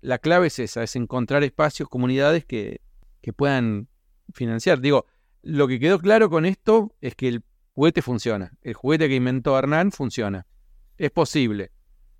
la 0.00 0.18
clave 0.18 0.48
es 0.48 0.58
esa, 0.58 0.82
es 0.82 0.96
encontrar 0.96 1.44
espacios, 1.44 1.88
comunidades 1.88 2.44
que, 2.44 2.80
que 3.20 3.32
puedan 3.32 3.88
financiar. 4.32 4.80
Digo, 4.80 5.06
lo 5.42 5.68
que 5.68 5.78
quedó 5.78 5.98
claro 5.98 6.30
con 6.30 6.44
esto 6.46 6.94
es 7.00 7.14
que 7.14 7.28
el 7.28 7.42
juguete 7.74 8.02
funciona. 8.02 8.52
El 8.62 8.74
juguete 8.74 9.08
que 9.08 9.16
inventó 9.16 9.58
Hernán 9.58 9.92
funciona. 9.92 10.46
Es 10.96 11.10
posible. 11.10 11.70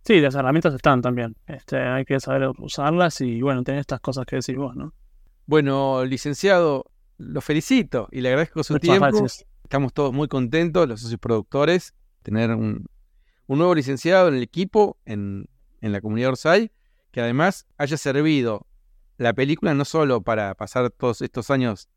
Sí, 0.04 0.20
las 0.20 0.34
herramientas 0.34 0.74
están 0.74 1.00
también. 1.00 1.36
Este, 1.46 1.78
hay 1.78 2.04
que 2.04 2.18
saber 2.20 2.50
usarlas 2.58 3.20
y 3.20 3.40
bueno, 3.40 3.62
tener 3.62 3.80
estas 3.80 4.00
cosas 4.00 4.26
que 4.26 4.36
decís 4.36 4.56
vos, 4.56 4.74
¿no? 4.76 4.92
Bueno, 5.46 6.04
licenciado, 6.04 6.90
lo 7.18 7.40
felicito 7.40 8.08
y 8.10 8.20
le 8.20 8.28
agradezco 8.30 8.62
su 8.64 8.74
Muchas 8.74 8.82
tiempo. 8.82 9.06
gracias. 9.06 9.46
Estamos 9.64 9.92
todos 9.92 10.12
muy 10.12 10.29
contentos, 10.29 10.88
los 10.88 11.01
socios 11.01 11.20
productores, 11.20 11.94
tener 12.22 12.51
un, 12.51 12.87
nuevo 13.48 13.75
licenciado 13.75 14.29
en 14.29 14.35
el 14.35 14.42
equipo, 14.42 14.96
en, 15.05 15.48
en 15.81 15.92
la 15.92 16.01
comunidad 16.01 16.31
Orsay, 16.31 16.70
que 17.11 17.20
además 17.20 17.66
haya 17.77 17.96
servido 17.96 18.66
la 19.18 19.35
película 19.35 19.75
no 19.75 19.85
solo 19.85 20.22
para 20.22 20.55
pasar 20.55 20.90
todos 20.90 21.20
estos 21.20 21.51
años 21.51 21.88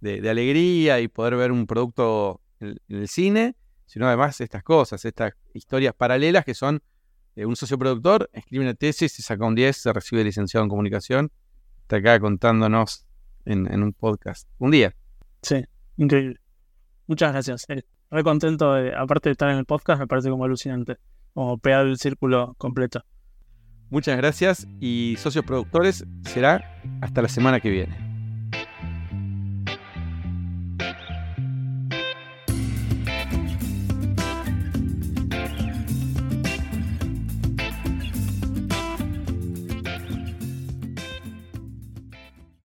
de, 0.00 0.20
de 0.20 0.30
alegría 0.30 1.00
y 1.00 1.08
poder 1.08 1.36
ver 1.36 1.52
un 1.52 1.66
producto 1.66 2.40
en, 2.58 2.76
en 2.88 2.96
el 2.96 3.08
cine, 3.08 3.54
sino 3.86 4.06
además 4.06 4.40
estas 4.40 4.62
cosas, 4.62 5.04
estas 5.04 5.32
historias 5.54 5.94
paralelas 5.94 6.44
que 6.44 6.54
son 6.54 6.82
eh, 7.36 7.46
un 7.46 7.56
socio 7.56 7.78
productor, 7.78 8.28
escribe 8.32 8.64
una 8.64 8.74
tesis, 8.74 9.12
se 9.12 9.22
saca 9.22 9.44
un 9.44 9.54
10, 9.54 9.76
se 9.76 9.92
recibe 9.92 10.24
licenciado 10.24 10.64
en 10.64 10.70
comunicación, 10.70 11.32
está 11.82 11.96
acá 11.96 12.18
contándonos 12.20 13.06
en, 13.44 13.72
en 13.72 13.82
un 13.82 13.92
podcast. 13.92 14.48
Un 14.58 14.72
día. 14.72 14.94
Sí, 15.42 15.64
increíble. 15.96 16.39
Muchas 17.10 17.32
gracias. 17.32 17.64
Eh, 17.68 17.82
re 18.12 18.22
contento, 18.22 18.72
de, 18.72 18.94
aparte 18.94 19.30
de 19.30 19.32
estar 19.32 19.50
en 19.50 19.58
el 19.58 19.64
podcast, 19.64 19.98
me 19.98 20.06
parece 20.06 20.30
como 20.30 20.44
alucinante. 20.44 20.98
Como 21.34 21.58
pegar 21.58 21.84
el 21.86 21.98
círculo 21.98 22.54
completo. 22.56 23.02
Muchas 23.88 24.16
gracias 24.16 24.68
y 24.78 25.16
socios 25.18 25.44
productores 25.44 26.06
será 26.22 26.80
hasta 27.00 27.20
la 27.20 27.28
semana 27.28 27.58
que 27.58 27.70
viene. 27.70 28.09